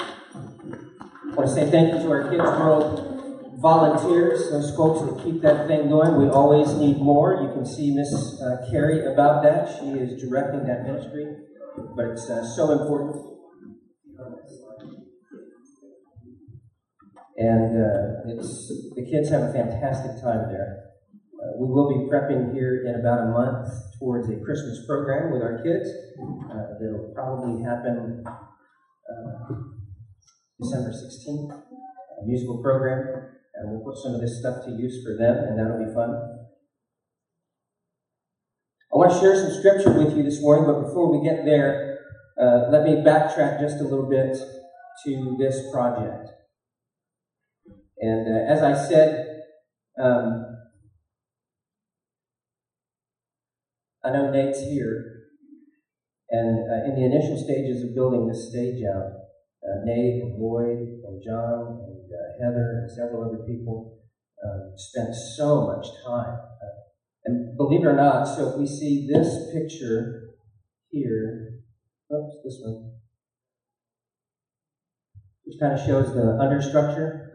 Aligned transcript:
I 0.00 1.34
want 1.34 1.48
to 1.48 1.54
say 1.54 1.70
thank 1.70 1.94
you 1.94 2.00
to 2.00 2.10
our 2.10 2.30
Kids 2.30 2.42
World 2.42 3.08
volunteers, 3.60 4.50
those 4.50 4.74
folks 4.76 5.00
that 5.02 5.24
keep 5.24 5.42
that 5.42 5.66
thing 5.66 5.88
going. 5.88 6.16
We 6.16 6.28
always 6.28 6.74
need 6.74 6.98
more. 6.98 7.42
You 7.42 7.52
can 7.52 7.66
see 7.66 7.94
Miss 7.94 8.40
uh, 8.40 8.66
Carrie 8.70 9.04
about 9.12 9.42
that. 9.42 9.68
She 9.78 9.86
is 9.98 10.20
directing 10.20 10.64
that 10.66 10.84
ministry, 10.84 11.26
but 11.96 12.06
it's 12.06 12.30
uh, 12.30 12.46
so 12.54 12.70
important. 12.70 13.16
And 17.36 17.78
uh, 17.78 18.34
it's 18.34 18.68
the 18.96 19.06
kids 19.08 19.30
have 19.30 19.42
a 19.42 19.52
fantastic 19.52 20.22
time 20.22 20.50
there. 20.50 20.90
Uh, 21.38 21.54
we 21.58 21.68
will 21.68 21.88
be 21.88 22.10
prepping 22.10 22.52
here 22.52 22.84
in 22.84 22.98
about 22.98 23.20
a 23.20 23.30
month 23.30 23.68
towards 23.98 24.28
a 24.28 24.36
Christmas 24.44 24.84
program 24.86 25.32
with 25.32 25.42
our 25.42 25.62
kids. 25.62 25.88
Uh, 26.50 26.74
that'll 26.80 27.12
probably 27.14 27.62
happen 27.62 28.24
uh, 29.08 29.54
December 30.60 30.90
16th, 30.90 31.50
a 31.50 32.26
musical 32.26 32.62
program, 32.62 33.30
and 33.54 33.70
we'll 33.70 33.84
put 33.84 34.02
some 34.02 34.14
of 34.14 34.20
this 34.20 34.38
stuff 34.40 34.64
to 34.64 34.70
use 34.70 35.04
for 35.04 35.16
them, 35.16 35.36
and 35.36 35.58
that'll 35.58 35.84
be 35.84 35.92
fun. 35.94 36.10
I 38.92 38.96
want 38.96 39.12
to 39.12 39.18
share 39.20 39.36
some 39.36 39.52
scripture 39.58 39.92
with 39.92 40.16
you 40.16 40.22
this 40.22 40.40
morning, 40.40 40.64
but 40.66 40.82
before 40.82 41.10
we 41.10 41.28
get 41.28 41.44
there, 41.44 41.98
uh, 42.40 42.70
let 42.70 42.84
me 42.84 43.02
backtrack 43.04 43.60
just 43.60 43.80
a 43.80 43.84
little 43.84 44.08
bit 44.08 44.36
to 45.04 45.36
this 45.38 45.70
project. 45.72 46.30
And 48.00 48.28
uh, 48.28 48.52
as 48.52 48.62
I 48.62 48.74
said, 48.88 49.42
um, 50.00 50.56
I 54.04 54.10
know 54.10 54.30
Nate's 54.30 54.60
here, 54.60 55.17
and 56.30 56.70
uh, 56.70 56.84
in 56.84 56.94
the 56.94 57.06
initial 57.06 57.36
stages 57.42 57.82
of 57.82 57.94
building 57.94 58.28
this 58.28 58.50
stage 58.50 58.84
out, 58.84 59.28
uh, 59.64 59.84
Nate 59.84 60.22
and 60.22 60.38
Lloyd 60.38 61.00
and 61.04 61.22
John 61.24 61.80
and 61.88 62.04
uh, 62.12 62.44
Heather 62.44 62.84
and 62.84 62.90
several 62.90 63.24
other 63.24 63.44
people 63.44 63.98
um, 64.44 64.72
spent 64.76 65.14
so 65.14 65.66
much 65.66 65.86
time. 66.04 66.36
Uh, 66.36 66.78
and 67.24 67.56
believe 67.56 67.80
it 67.80 67.86
or 67.86 67.96
not, 67.96 68.24
so 68.24 68.50
if 68.50 68.58
we 68.58 68.66
see 68.66 69.08
this 69.10 69.52
picture 69.52 70.34
here, 70.90 71.54
oops, 72.12 72.36
this 72.44 72.60
one, 72.62 72.92
which 75.44 75.58
kind 75.60 75.72
of 75.72 75.80
shows 75.84 76.14
the 76.14 76.38
understructure. 76.40 77.28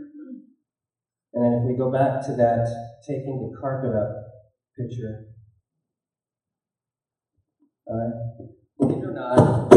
And 1.33 1.43
then 1.43 1.53
if 1.61 1.67
we 1.67 1.77
go 1.77 1.91
back 1.91 2.23
to 2.27 2.31
that 2.33 2.67
taking 3.07 3.41
the 3.41 3.59
carpet 3.59 3.91
up 3.95 4.11
picture, 4.77 5.25
all 7.85 7.97
right, 7.97 8.62
not, 9.13 9.73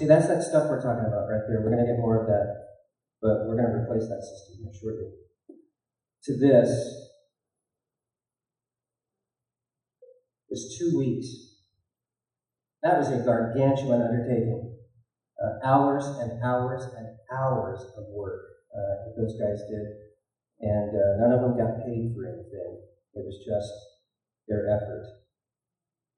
See, 0.00 0.06
that's 0.06 0.28
that 0.28 0.42
stuff 0.42 0.70
we're 0.70 0.80
talking 0.80 1.04
about 1.04 1.28
right 1.28 1.44
there. 1.44 1.60
We're 1.60 1.76
going 1.76 1.84
to 1.84 1.92
get 1.92 2.00
more 2.00 2.24
of 2.24 2.26
that, 2.32 2.80
but 3.20 3.44
we're 3.44 3.60
going 3.60 3.68
to 3.68 3.84
replace 3.84 4.08
that 4.08 4.24
system 4.24 4.64
here 4.64 4.72
shortly. 4.72 5.12
To 6.24 6.32
this 6.40 6.72
was 10.48 10.78
two 10.80 10.96
weeks. 10.96 11.28
That 12.82 12.96
was 12.96 13.10
a 13.10 13.20
gargantuan 13.20 14.00
undertaking. 14.00 14.72
Uh, 15.36 15.66
hours 15.68 16.06
and 16.06 16.42
hours 16.42 16.88
and 16.96 17.06
hours 17.28 17.84
of 17.98 18.04
work 18.08 18.40
uh, 18.72 19.04
that 19.04 19.14
those 19.20 19.36
guys 19.36 19.60
did. 19.68 19.84
And 20.60 20.96
uh, 20.96 21.20
none 21.20 21.32
of 21.36 21.42
them 21.44 21.60
got 21.60 21.84
paid 21.84 22.16
for 22.16 22.24
anything. 22.24 22.80
It 23.12 23.20
was 23.20 23.36
just 23.44 23.68
their 24.48 24.64
effort 24.64 25.04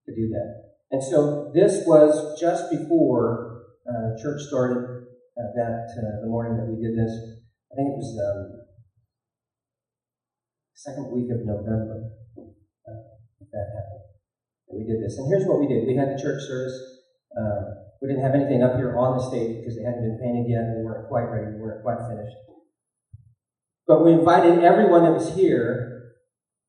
to 0.06 0.14
do 0.14 0.28
that. 0.30 0.71
And 0.92 1.02
so 1.02 1.50
this 1.54 1.86
was 1.86 2.38
just 2.38 2.70
before 2.70 3.64
uh, 3.88 4.12
church 4.20 4.42
started 4.44 5.08
uh, 5.32 5.48
that 5.56 5.88
uh, 5.88 6.20
the 6.20 6.28
morning 6.28 6.60
that 6.60 6.68
we 6.68 6.76
did 6.76 6.92
this. 6.92 7.08
I 7.72 7.80
think 7.80 7.88
it 7.88 7.96
was 7.96 8.12
um, 8.20 8.60
second 10.76 11.08
week 11.16 11.32
of 11.32 11.48
November 11.48 12.12
uh, 12.36 13.08
that 13.40 13.66
happened. 13.72 14.04
we 14.68 14.84
did 14.84 15.00
this, 15.00 15.16
and 15.16 15.32
here's 15.32 15.48
what 15.48 15.58
we 15.58 15.66
did: 15.66 15.88
we 15.88 15.96
had 15.96 16.12
the 16.12 16.20
church 16.20 16.44
service. 16.44 16.76
Uh, 17.32 17.88
we 18.02 18.08
didn't 18.08 18.22
have 18.22 18.34
anything 18.34 18.62
up 18.62 18.76
here 18.76 18.92
on 18.98 19.16
the 19.16 19.24
stage 19.24 19.64
because 19.64 19.80
they 19.80 19.84
hadn't 19.88 20.04
been 20.04 20.20
painted 20.20 20.44
yet. 20.44 20.76
We 20.76 20.84
weren't 20.84 21.08
quite 21.08 21.32
ready. 21.32 21.56
We 21.56 21.62
weren't 21.62 21.80
quite 21.80 22.04
finished. 22.04 22.36
But 23.86 24.04
we 24.04 24.12
invited 24.12 24.62
everyone 24.62 25.04
that 25.04 25.16
was 25.16 25.34
here 25.34 26.12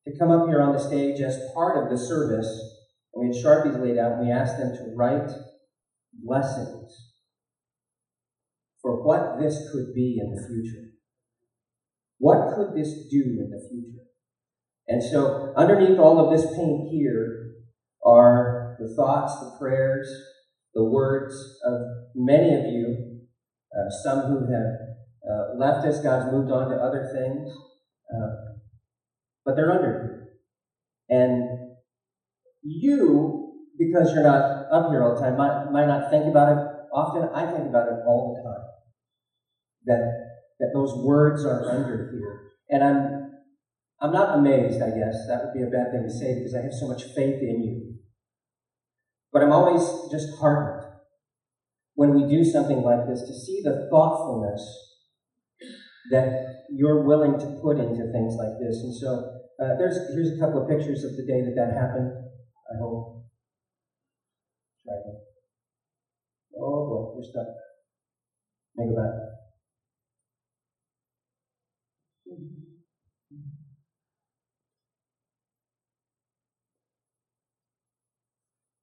to 0.08 0.18
come 0.18 0.30
up 0.30 0.48
here 0.48 0.62
on 0.62 0.72
the 0.72 0.80
stage 0.80 1.20
as 1.20 1.36
part 1.52 1.76
of 1.76 1.90
the 1.90 1.98
service. 1.98 2.73
And 3.14 3.28
we 3.28 3.34
had 3.34 3.44
Sharpies 3.44 3.80
laid 3.80 3.98
out, 3.98 4.12
and 4.12 4.26
we 4.26 4.32
asked 4.32 4.58
them 4.58 4.74
to 4.76 4.94
write 4.96 5.30
blessings 6.12 7.12
for 8.82 9.02
what 9.04 9.40
this 9.40 9.70
could 9.72 9.94
be 9.94 10.18
in 10.20 10.34
the 10.34 10.46
future. 10.46 10.90
What 12.18 12.54
could 12.54 12.76
this 12.76 13.08
do 13.10 13.22
in 13.22 13.50
the 13.50 13.68
future? 13.70 14.04
And 14.86 15.02
so, 15.02 15.54
underneath 15.56 15.98
all 15.98 16.18
of 16.18 16.36
this 16.36 16.46
paint 16.54 16.90
here 16.90 17.54
are 18.04 18.76
the 18.78 18.94
thoughts, 18.94 19.40
the 19.40 19.56
prayers, 19.58 20.08
the 20.74 20.84
words 20.84 21.34
of 21.64 21.80
many 22.14 22.54
of 22.54 22.66
you, 22.66 23.20
uh, 23.74 23.90
some 24.02 24.20
who 24.26 24.52
have 24.52 24.94
uh, 25.28 25.56
left 25.56 25.86
us, 25.86 26.02
God's 26.02 26.30
moved 26.30 26.50
on 26.50 26.68
to 26.68 26.76
other 26.76 27.10
things, 27.14 27.50
uh, 28.14 28.54
but 29.44 29.56
they're 29.56 29.72
under. 29.72 30.28
And 31.08 31.73
you, 32.64 33.68
because 33.78 34.12
you're 34.12 34.24
not 34.24 34.66
up 34.72 34.90
here 34.90 35.04
all 35.04 35.14
the 35.14 35.20
time, 35.20 35.36
might, 35.36 35.70
might 35.70 35.86
not 35.86 36.10
think 36.10 36.26
about 36.26 36.52
it 36.52 36.58
often. 36.92 37.28
I 37.34 37.46
think 37.52 37.68
about 37.68 37.88
it 37.88 37.98
all 38.06 38.34
the 38.34 38.48
time 38.48 38.64
that, 39.86 40.02
that 40.60 40.70
those 40.72 40.92
words 41.04 41.44
are 41.44 41.70
under 41.70 42.10
here. 42.12 42.40
And 42.70 42.82
I'm, 42.82 43.30
I'm 44.00 44.12
not 44.12 44.38
amazed, 44.38 44.82
I 44.82 44.90
guess. 44.90 45.26
That 45.28 45.44
would 45.44 45.54
be 45.54 45.62
a 45.62 45.70
bad 45.70 45.92
thing 45.92 46.02
to 46.02 46.10
say 46.10 46.34
because 46.38 46.54
I 46.54 46.62
have 46.62 46.72
so 46.72 46.88
much 46.88 47.02
faith 47.14 47.40
in 47.40 47.62
you. 47.62 47.94
But 49.32 49.42
I'm 49.42 49.52
always 49.52 49.82
just 50.10 50.38
heartened 50.38 50.84
when 51.94 52.14
we 52.14 52.28
do 52.28 52.44
something 52.44 52.82
like 52.82 53.06
this 53.06 53.20
to 53.22 53.34
see 53.34 53.62
the 53.62 53.88
thoughtfulness 53.90 54.62
that 56.10 56.28
you're 56.70 57.04
willing 57.04 57.38
to 57.38 57.58
put 57.62 57.78
into 57.78 58.10
things 58.12 58.36
like 58.36 58.58
this. 58.60 58.82
And 58.82 58.94
so 58.94 59.40
uh, 59.62 59.76
there's 59.78 59.96
here's 60.14 60.36
a 60.36 60.40
couple 60.40 60.62
of 60.62 60.68
pictures 60.68 61.04
of 61.04 61.16
the 61.16 61.24
day 61.26 61.42
that 61.42 61.54
that 61.56 61.74
happened. 61.74 62.10
I 62.70 62.76
hope. 62.78 63.00
Right. 64.86 65.14
Oh 66.56 66.82
boy, 66.82 67.04
we're 67.12 67.22
stuck. 67.22 67.46
Think 68.76 68.90
about 68.90 69.08
it. 69.10 69.18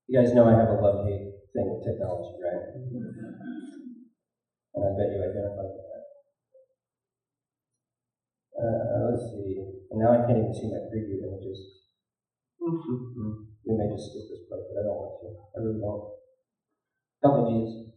You 0.08 0.20
guys 0.20 0.32
know 0.34 0.46
I 0.46 0.54
have 0.54 0.70
a 0.70 0.74
love 0.74 0.98
hate 1.02 1.24
thing 1.56 1.68
with 1.70 1.82
technology, 1.84 2.34
right? 2.40 2.62
And 4.76 4.84
I 4.84 4.90
bet 4.98 5.10
you 5.14 5.24
identify 5.24 5.62
with 5.62 5.76
that. 5.76 6.02
Uh, 8.58 9.10
let's 9.10 9.30
see. 9.30 9.56
And 9.90 10.00
now 10.00 10.12
I 10.12 10.18
can't 10.20 10.38
even 10.38 10.54
see 10.54 10.68
my 10.68 10.80
preview 10.92 11.20
images. 11.24 11.66
We 13.66 13.78
may 13.78 13.94
just 13.94 14.10
skip 14.10 14.26
this 14.30 14.50
part, 14.50 14.62
but 14.68 14.82
I 14.82 14.84
don't 14.84 14.98
want 14.98 15.22
to. 15.22 15.28
I 15.54 15.58
really 15.62 15.80
don't. 15.80 16.18
Help 17.22 17.36
me, 17.46 17.62
Jesus. 17.62 17.94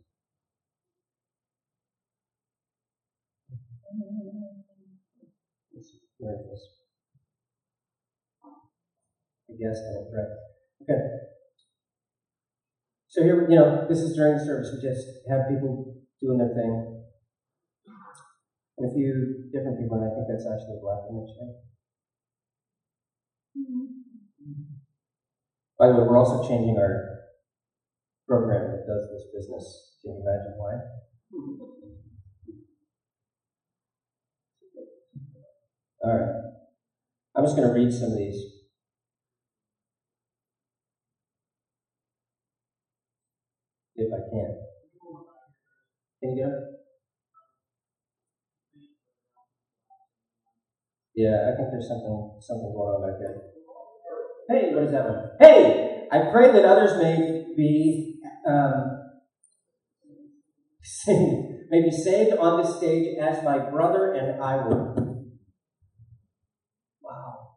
Where 6.18 6.34
it 6.34 6.46
is. 6.52 6.62
I 9.50 9.52
guess 9.60 9.76
I 9.76 9.90
was 9.98 10.12
right. 10.14 10.32
Okay. 10.82 11.00
So 13.08 13.22
here, 13.22 13.48
you 13.48 13.56
know, 13.56 13.86
this 13.88 13.98
is 13.98 14.16
during 14.16 14.38
the 14.38 14.44
service. 14.44 14.70
We 14.74 14.82
just 14.82 15.06
have 15.30 15.48
people 15.48 16.02
doing 16.20 16.38
their 16.38 16.54
thing. 16.54 17.04
And 18.76 18.90
a 18.90 18.92
few 18.92 19.50
different 19.52 19.80
people, 19.80 19.96
and 19.98 20.10
I 20.10 20.14
think 20.14 20.26
that's 20.28 20.46
actually 20.50 20.78
a 20.78 20.82
black 20.82 21.06
image 21.08 21.30
there. 21.38 21.54
Mm-hmm. 23.56 24.73
By 25.78 25.88
the 25.88 25.94
way, 25.94 26.04
we're 26.06 26.16
also 26.16 26.46
changing 26.48 26.78
our 26.78 27.18
program 28.28 28.70
that 28.70 28.86
does 28.86 29.08
this 29.10 29.26
business. 29.34 29.98
Can 30.02 30.12
you 30.14 30.22
imagine 30.22 30.54
why? 30.56 30.72
All 36.04 36.14
right. 36.14 36.34
I'm 37.36 37.44
just 37.44 37.56
going 37.56 37.68
to 37.68 37.74
read 37.74 37.92
some 37.92 38.12
of 38.12 38.18
these. 38.18 38.38
If 43.96 44.12
I 44.12 44.20
can. 44.30 44.54
Can 46.22 46.36
you 46.36 46.46
it? 46.46 46.74
Yeah, 51.14 51.46
I 51.46 51.56
think 51.56 51.70
there's 51.70 51.86
something 51.88 52.34
something 52.40 52.72
going 52.74 52.90
on 52.90 53.02
back 53.02 53.18
there. 53.18 53.53
Hey, 54.48 54.74
what 54.74 54.84
is 54.84 54.92
that 54.92 55.08
one? 55.08 55.30
Hey, 55.40 56.06
I 56.12 56.30
pray 56.30 56.52
that 56.52 56.64
others 56.64 57.00
may 57.02 57.46
be 57.56 58.20
um, 58.46 59.00
may 61.70 61.82
be 61.82 61.90
saved 61.90 62.36
on 62.36 62.62
this 62.62 62.76
stage 62.76 63.16
as 63.18 63.42
my 63.42 63.58
brother 63.58 64.12
and 64.12 64.42
I 64.42 64.56
were. 64.56 64.94
Wow. 67.02 67.56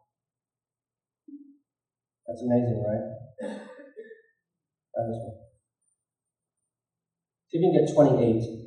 That's 2.26 2.42
amazing, 2.42 2.84
right? 2.88 3.50
That 4.94 5.10
is 5.10 5.18
one. 5.22 5.36
See 7.50 7.58
if 7.58 7.62
you 7.62 7.70
can 7.70 7.86
get 7.86 7.94
28. 7.94 8.57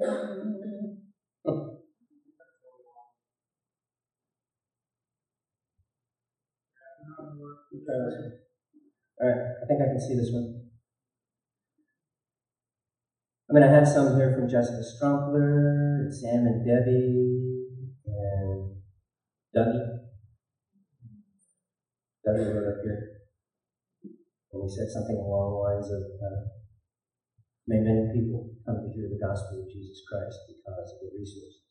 All 0.00 0.08
right, 9.28 9.36
I 9.62 9.66
think 9.66 9.82
I 9.82 9.86
can 9.86 10.00
see 10.00 10.16
this 10.16 10.30
one. 10.32 10.62
I 13.50 13.52
mean, 13.52 13.62
I 13.64 13.68
had 13.68 13.86
some 13.86 14.16
here 14.16 14.34
from 14.34 14.48
Jessica 14.48 14.82
Strumpler, 14.82 16.08
Sam 16.10 16.46
and 16.46 16.64
Debbie, 16.64 17.66
and 18.06 18.76
Dougie. 19.54 20.08
Dougie 22.26 22.54
wrote 22.54 22.72
up 22.72 22.80
here. 22.82 23.20
And 24.52 24.62
he 24.62 24.68
said 24.68 24.88
something 24.88 25.16
along 25.16 25.52
the 25.52 25.58
lines 25.58 25.90
of, 25.90 26.02
uh, 26.24 26.61
may 27.66 27.78
many 27.78 28.10
people 28.14 28.50
come 28.66 28.82
to 28.82 28.90
hear 28.94 29.06
the 29.06 29.22
gospel 29.22 29.62
of 29.62 29.70
Jesus 29.70 30.02
Christ 30.08 30.38
because 30.50 30.88
of 30.94 30.98
the 31.02 31.10
resources 31.18 31.62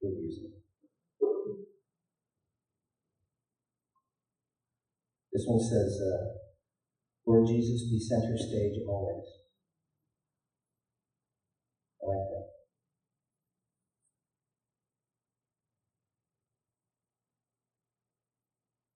we're 0.00 0.16
using. 0.16 0.52
This 5.32 5.44
one 5.46 5.60
says, 5.60 6.00
uh, 6.00 6.40
Lord 7.26 7.46
Jesus, 7.46 7.88
be 7.90 8.00
center 8.00 8.36
stage 8.36 8.80
always. 8.88 9.24
I 12.02 12.06
like 12.08 12.28
that. 12.32 12.46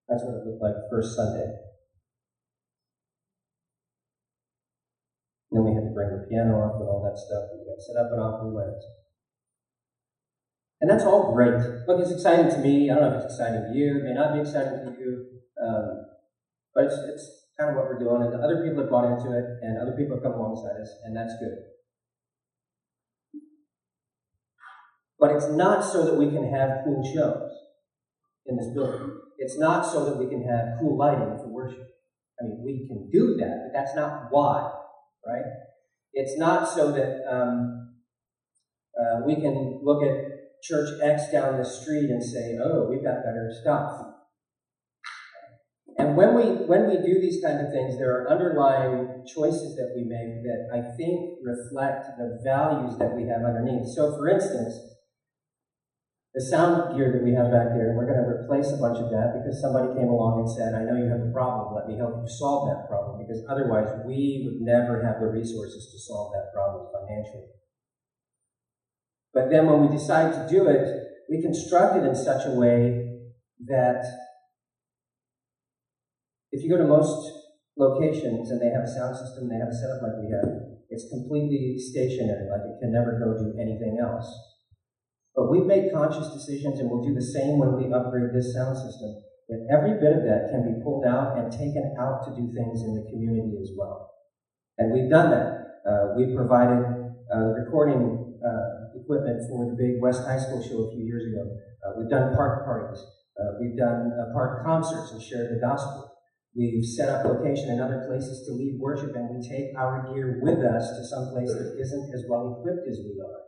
That's 0.09 0.25
what 0.25 0.37
it 0.37 0.47
looked 0.47 0.63
like 0.63 0.75
first 0.91 1.15
Sunday. 1.15 1.45
And 1.45 1.75
then 5.55 5.63
we 5.63 5.73
had 5.79 5.87
to 5.87 5.95
bring 5.95 6.11
the 6.11 6.27
piano 6.27 6.59
up 6.67 6.83
and 6.83 6.91
all 6.91 7.07
that 7.07 7.15
stuff, 7.15 7.55
and 7.55 7.63
we 7.63 7.71
got 7.71 7.79
set 7.79 7.95
up 7.95 8.11
and 8.11 8.19
off 8.19 8.43
we 8.43 8.51
went. 8.51 8.83
And 10.83 10.91
that's 10.91 11.07
all 11.07 11.33
great. 11.33 11.55
Look, 11.87 12.03
it's 12.03 12.11
exciting 12.11 12.51
to 12.51 12.59
me. 12.59 12.91
I 12.91 12.99
don't 12.99 13.09
know 13.09 13.17
if 13.17 13.25
it's 13.25 13.39
exciting 13.39 13.63
to 13.63 13.73
you. 13.73 14.03
It 14.03 14.05
may 14.05 14.15
not 14.19 14.35
be 14.35 14.43
exciting 14.43 14.83
to 14.83 14.91
you. 14.99 15.39
Um, 15.57 16.11
but 16.75 16.91
it's, 16.91 16.99
it's 17.09 17.47
kind 17.59 17.71
of 17.71 17.77
what 17.77 17.87
we're 17.87 18.03
doing. 18.03 18.21
And 18.21 18.43
other 18.43 18.67
people 18.67 18.83
have 18.83 18.91
bought 18.91 19.07
into 19.07 19.31
it, 19.31 19.47
and 19.63 19.79
other 19.79 19.95
people 19.97 20.19
have 20.19 20.27
come 20.27 20.35
alongside 20.35 20.77
us, 20.83 20.91
and 21.07 21.17
that's 21.17 21.39
good. 21.39 21.55
But 25.19 25.31
it's 25.39 25.49
not 25.49 25.87
so 25.87 26.05
that 26.05 26.19
we 26.19 26.29
can 26.35 26.51
have 26.53 26.83
cool 26.85 27.01
shows 27.15 27.49
in 28.45 28.57
this 28.57 28.75
building. 28.75 29.23
It's 29.39 29.59
not 29.59 29.87
so 29.87 30.05
that 30.05 30.19
we 30.19 30.27
can 30.27 30.43
have 30.43 30.77
cool 30.81 30.99
lighting 30.99 31.39
for 31.39 31.49
worship. 31.49 31.87
I 32.41 32.45
mean, 32.45 32.61
we 32.65 32.87
can 32.89 33.09
do 33.11 33.37
that, 33.39 33.71
but 33.71 33.79
that's 33.79 33.95
not 33.95 34.27
why, 34.31 34.71
right? 35.27 35.45
It's 36.13 36.39
not 36.39 36.69
so 36.69 36.93
that 36.93 37.25
um, 37.31 37.95
uh, 38.99 39.21
we 39.27 39.35
can 39.37 39.81
look 39.83 40.03
at 40.03 40.63
Church 40.63 40.89
X 41.03 41.31
down 41.31 41.59
the 41.59 41.65
street 41.65 42.11
and 42.11 42.23
say, 42.23 42.57
oh, 42.63 42.89
we've 42.89 43.05
got 43.05 43.25
better 43.25 43.53
stuff. 43.61 44.15
And 45.97 46.17
when 46.17 46.35
we 46.35 46.67
when 46.67 46.89
we 46.89 46.97
do 46.97 47.21
these 47.21 47.41
kind 47.45 47.65
of 47.65 47.73
things, 47.73 47.97
there 47.99 48.11
are 48.11 48.31
underlying 48.31 49.25
choices 49.27 49.77
that 49.77 49.93
we 49.95 50.03
make 50.03 50.43
that 50.43 50.67
I 50.75 50.97
think 50.97 51.39
reflect 51.43 52.19
the 52.19 52.41
values 52.43 52.99
that 52.99 53.15
we 53.15 53.29
have 53.29 53.45
underneath. 53.47 53.87
So, 53.95 54.17
for 54.17 54.29
instance, 54.29 54.75
the 56.35 56.43
sound 56.43 56.97
gear 56.97 57.13
that 57.13 57.23
we 57.23 57.33
have 57.35 57.53
back 57.53 57.79
there, 57.79 57.95
we're 57.95 58.11
going 58.11 58.19
to 58.19 58.24
replace 58.45 58.69
a 58.71 58.79
bunch 58.79 59.01
of 59.01 59.09
that 59.09 59.41
because 59.41 59.59
somebody 59.65 59.97
came 59.97 60.13
along 60.13 60.45
and 60.45 60.49
said, 60.49 60.77
"I 60.77 60.85
know 60.85 61.01
you 61.01 61.09
have 61.09 61.25
a 61.25 61.33
problem. 61.33 61.75
Let 61.75 61.89
me 61.89 61.97
help 61.97 62.21
you 62.21 62.29
solve 62.29 62.69
that 62.69 62.87
problem." 62.87 63.25
Because 63.25 63.43
otherwise, 63.49 63.89
we 64.05 64.45
would 64.45 64.61
never 64.61 65.03
have 65.03 65.21
the 65.21 65.33
resources 65.33 65.89
to 65.91 65.99
solve 65.99 66.33
that 66.37 66.53
problem 66.53 66.93
financially. 66.93 67.49
But 69.33 69.51
then, 69.51 69.67
when 69.67 69.81
we 69.83 69.89
decide 69.97 70.33
to 70.37 70.47
do 70.47 70.69
it, 70.69 70.87
we 71.29 71.41
construct 71.41 71.97
it 71.97 72.05
in 72.05 72.15
such 72.15 72.47
a 72.47 72.53
way 72.53 73.05
that 73.67 74.05
if 76.53 76.63
you 76.63 76.71
go 76.71 76.79
to 76.79 76.87
most 76.87 77.33
locations 77.77 78.51
and 78.51 78.61
they 78.61 78.71
have 78.71 78.85
a 78.85 78.87
sound 78.87 79.17
system, 79.17 79.49
they 79.49 79.59
have 79.59 79.69
a 79.69 79.75
setup 79.75 80.03
like 80.03 80.23
we 80.23 80.31
have, 80.31 80.79
it's 80.89 81.11
completely 81.11 81.75
stationary, 81.79 82.47
like 82.47 82.63
it 82.63 82.79
can 82.79 82.93
never 82.93 83.19
go 83.19 83.35
do 83.35 83.59
anything 83.59 83.99
else. 83.99 84.54
But 85.35 85.51
we've 85.51 85.67
made 85.67 85.91
conscious 85.91 86.31
decisions, 86.31 86.79
and 86.79 86.87
we'll 86.89 87.03
do 87.03 87.15
the 87.15 87.35
same 87.35 87.59
when 87.59 87.75
we 87.75 87.91
upgrade 87.91 88.31
this 88.31 88.55
sound 88.55 88.79
system, 88.79 89.19
that 89.51 89.67
every 89.67 89.99
bit 89.99 90.15
of 90.15 90.23
that 90.23 90.55
can 90.55 90.63
be 90.63 90.79
pulled 90.83 91.05
out 91.05 91.37
and 91.37 91.51
taken 91.51 91.95
out 91.99 92.23
to 92.25 92.31
do 92.39 92.55
things 92.55 92.87
in 92.87 92.95
the 92.95 93.05
community 93.11 93.59
as 93.61 93.75
well. 93.77 94.15
And 94.79 94.95
we've 94.95 95.11
done 95.11 95.31
that. 95.35 95.83
Uh, 95.83 96.15
we 96.17 96.35
provided 96.35 96.87
uh, 97.29 97.51
recording 97.59 98.39
uh, 98.41 98.95
equipment 98.95 99.43
for 99.51 99.67
the 99.67 99.77
big 99.77 100.01
West 100.01 100.23
High 100.23 100.39
School 100.39 100.63
show 100.63 100.87
a 100.87 100.91
few 100.95 101.05
years 101.05 101.27
ago. 101.27 101.45
Uh, 101.83 101.99
we've 101.99 102.11
done 102.11 102.35
park 102.35 102.65
parties. 102.65 103.03
Uh, 103.35 103.59
we've 103.61 103.77
done 103.77 104.15
uh, 104.15 104.33
park 104.33 104.65
concerts 104.65 105.13
and 105.13 105.21
shared 105.21 105.51
the 105.51 105.61
gospel. 105.61 106.15
We've 106.55 106.85
set 106.85 107.11
up 107.11 107.27
location 107.27 107.75
in 107.75 107.81
other 107.83 108.07
places 108.07 108.47
to 108.47 108.55
lead 108.55 108.79
worship, 108.79 109.11
and 109.17 109.35
we 109.35 109.43
take 109.43 109.75
our 109.77 110.07
gear 110.15 110.39
with 110.41 110.63
us 110.63 110.87
to 110.95 111.03
some 111.03 111.35
place 111.35 111.51
that 111.51 111.75
isn't 111.83 112.15
as 112.15 112.23
well 112.31 112.55
equipped 112.55 112.87
as 112.89 113.03
we 113.03 113.19
are. 113.19 113.43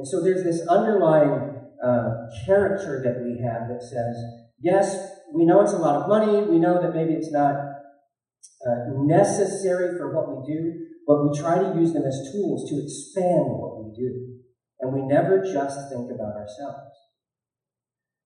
And 0.00 0.08
so 0.08 0.24
there's 0.24 0.42
this 0.42 0.66
underlying 0.66 1.60
uh, 1.84 2.24
character 2.46 3.04
that 3.04 3.20
we 3.20 3.36
have 3.44 3.68
that 3.68 3.82
says, 3.82 4.16
yes, 4.58 4.96
we 5.34 5.44
know 5.44 5.60
it's 5.60 5.74
a 5.74 5.76
lot 5.76 6.00
of 6.00 6.08
money, 6.08 6.40
we 6.48 6.58
know 6.58 6.80
that 6.80 6.94
maybe 6.94 7.12
it's 7.12 7.30
not 7.30 7.52
uh, 8.64 8.96
necessary 9.04 9.98
for 9.98 10.16
what 10.16 10.32
we 10.32 10.54
do, 10.54 10.72
but 11.06 11.20
we 11.20 11.38
try 11.38 11.58
to 11.58 11.78
use 11.78 11.92
them 11.92 12.04
as 12.08 12.32
tools 12.32 12.70
to 12.70 12.80
expand 12.80 13.44
what 13.60 13.84
we 13.84 13.92
do. 13.92 14.40
And 14.80 14.94
we 14.94 15.02
never 15.02 15.44
just 15.44 15.92
think 15.92 16.08
about 16.10 16.32
ourselves. 16.32 16.96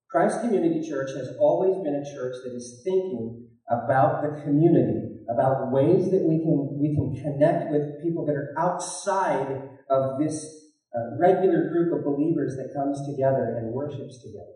Christ 0.09 0.43
Community 0.43 0.88
Church 0.88 1.11
has 1.16 1.35
always 1.40 1.75
been 1.83 1.97
a 1.97 2.07
church 2.14 2.37
that 2.45 2.54
is 2.54 2.83
thinking 2.85 3.49
about 3.69 4.23
the 4.23 4.40
community, 4.43 5.26
about 5.28 5.73
ways 5.73 6.09
that 6.12 6.23
we 6.23 6.38
can, 6.38 6.78
we 6.78 6.95
can 6.95 7.19
connect 7.21 7.73
with 7.73 8.00
people 8.00 8.25
that 8.26 8.37
are 8.37 8.54
outside 8.57 9.71
of 9.90 10.21
this 10.21 10.63
uh, 10.95 11.19
regular 11.19 11.69
group 11.75 11.91
of 11.91 12.07
believers 12.07 12.55
that 12.55 12.71
comes 12.71 13.03
together 13.03 13.59
and 13.59 13.75
worships 13.75 14.23
together. 14.23 14.55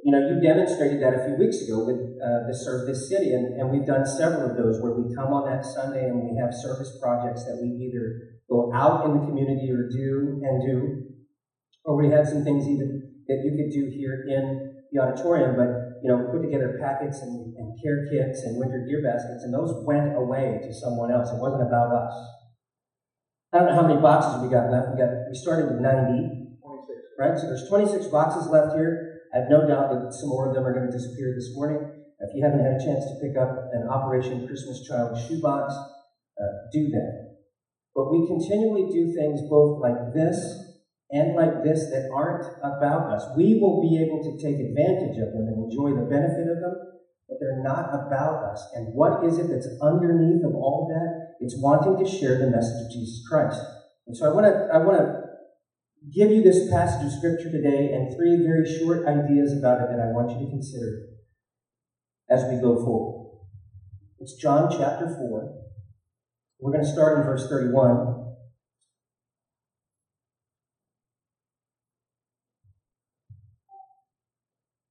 You 0.00 0.16
know, 0.16 0.20
you 0.32 0.40
demonstrated 0.40 1.04
that 1.04 1.12
a 1.12 1.28
few 1.28 1.36
weeks 1.36 1.60
ago 1.60 1.84
with 1.84 2.00
uh, 2.00 2.48
the 2.48 2.56
Serve 2.56 2.88
This 2.88 3.04
City, 3.04 3.36
and, 3.36 3.60
and 3.60 3.68
we've 3.68 3.84
done 3.84 4.08
several 4.08 4.48
of 4.48 4.56
those 4.56 4.80
where 4.80 4.96
we 4.96 5.12
come 5.14 5.36
on 5.36 5.44
that 5.44 5.60
Sunday 5.60 6.08
and 6.08 6.24
we 6.24 6.40
have 6.40 6.56
service 6.56 6.96
projects 6.96 7.44
that 7.44 7.60
we 7.60 7.68
either 7.84 8.40
go 8.48 8.72
out 8.72 9.04
in 9.04 9.20
the 9.20 9.22
community 9.28 9.68
or 9.68 9.92
do 9.92 10.40
and 10.40 10.56
do, 10.64 11.04
or 11.84 12.00
we 12.00 12.08
had 12.08 12.26
some 12.26 12.42
things 12.42 12.64
even 12.64 13.12
that 13.28 13.44
you 13.44 13.52
could 13.60 13.68
do 13.68 13.92
here 13.92 14.24
in 14.24 14.72
the 14.90 14.98
auditorium, 14.98 15.54
but 15.54 16.02
you 16.02 16.08
know, 16.08 16.16
we 16.16 16.32
put 16.32 16.42
together 16.42 16.80
packets 16.80 17.20
and, 17.20 17.54
and 17.60 17.76
care 17.84 18.08
kits 18.08 18.42
and 18.48 18.56
winter 18.56 18.88
gear 18.88 19.04
baskets, 19.04 19.44
and 19.44 19.52
those 19.52 19.84
went 19.84 20.16
away 20.16 20.58
to 20.64 20.72
someone 20.72 21.12
else. 21.12 21.28
It 21.28 21.38
wasn't 21.38 21.68
about 21.68 21.92
us. 21.92 22.14
I 23.52 23.58
don't 23.58 23.66
know 23.66 23.82
how 23.82 23.86
many 23.86 23.98
boxes 23.98 24.42
we 24.42 24.48
got 24.48 24.70
left. 24.70 24.94
We 24.94 25.02
got 25.02 25.26
we 25.26 25.34
started 25.34 25.74
with 25.74 25.82
90. 25.82 26.62
26. 26.62 27.18
Right? 27.18 27.34
So 27.34 27.50
there's 27.50 27.66
26 27.66 28.06
boxes 28.06 28.46
left 28.46 28.78
here. 28.78 29.26
I 29.34 29.42
have 29.42 29.50
no 29.50 29.66
doubt 29.66 29.90
that 29.90 30.14
some 30.14 30.30
more 30.30 30.48
of 30.48 30.54
them 30.54 30.66
are 30.66 30.74
going 30.74 30.86
to 30.86 30.94
disappear 30.94 31.34
this 31.34 31.50
morning. 31.54 31.82
If 32.22 32.30
you 32.34 32.44
haven't 32.44 32.62
had 32.62 32.78
a 32.78 32.84
chance 32.84 33.02
to 33.10 33.18
pick 33.18 33.34
up 33.34 33.50
an 33.74 33.88
Operation 33.90 34.46
Christmas 34.46 34.86
Child 34.86 35.18
shoebox, 35.18 35.74
uh, 35.74 36.70
do 36.70 36.90
that. 36.94 37.42
But 37.94 38.12
we 38.12 38.26
continually 38.26 38.86
do 38.86 39.10
things 39.14 39.42
both 39.50 39.82
like 39.82 40.14
this 40.14 40.38
and 41.10 41.34
like 41.34 41.64
this 41.64 41.90
that 41.90 42.10
aren't 42.14 42.46
about 42.62 43.10
us. 43.10 43.26
We 43.36 43.58
will 43.58 43.82
be 43.82 43.98
able 43.98 44.22
to 44.22 44.38
take 44.38 44.62
advantage 44.62 45.18
of 45.18 45.34
them 45.34 45.50
and 45.50 45.66
enjoy 45.66 45.98
the 45.98 46.06
benefit 46.06 46.46
of 46.46 46.62
them, 46.62 46.74
but 47.26 47.38
they're 47.40 47.62
not 47.66 47.90
about 47.90 48.46
us. 48.52 48.62
And 48.74 48.94
what 48.94 49.24
is 49.26 49.38
it 49.38 49.50
that's 49.50 49.66
underneath 49.82 50.44
of 50.44 50.54
all 50.54 50.86
that? 50.86 51.29
It's 51.40 51.56
wanting 51.56 52.04
to 52.04 52.10
share 52.10 52.38
the 52.38 52.50
message 52.50 52.86
of 52.86 52.92
Jesus 52.92 53.26
Christ. 53.28 53.60
And 54.06 54.16
so 54.16 54.30
I 54.30 54.34
want 54.34 54.46
to 54.46 54.68
I 54.72 54.78
want 54.78 54.98
to 54.98 55.20
give 56.14 56.30
you 56.30 56.42
this 56.42 56.70
passage 56.70 57.06
of 57.06 57.12
scripture 57.12 57.50
today 57.50 57.92
and 57.92 58.14
three 58.14 58.36
very 58.44 58.64
short 58.78 59.06
ideas 59.06 59.56
about 59.56 59.80
it 59.80 59.88
that 59.90 60.00
I 60.00 60.12
want 60.12 60.30
you 60.30 60.44
to 60.44 60.50
consider 60.50 61.08
as 62.28 62.44
we 62.44 62.60
go 62.60 62.76
forward. 62.76 63.40
It's 64.20 64.34
John 64.34 64.70
chapter 64.70 65.06
4. 65.06 65.56
We're 66.60 66.72
going 66.72 66.84
to 66.84 66.90
start 66.90 67.18
in 67.18 67.24
verse 67.24 67.48
31. 67.48 68.20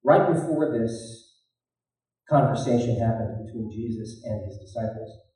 right 0.09 0.33
before 0.33 0.75
this 0.75 1.35
conversation 2.27 2.97
happened 2.99 3.45
between 3.45 3.69
Jesus 3.71 4.21
and 4.25 4.41
his 4.43 4.57
disciples. 4.57 5.28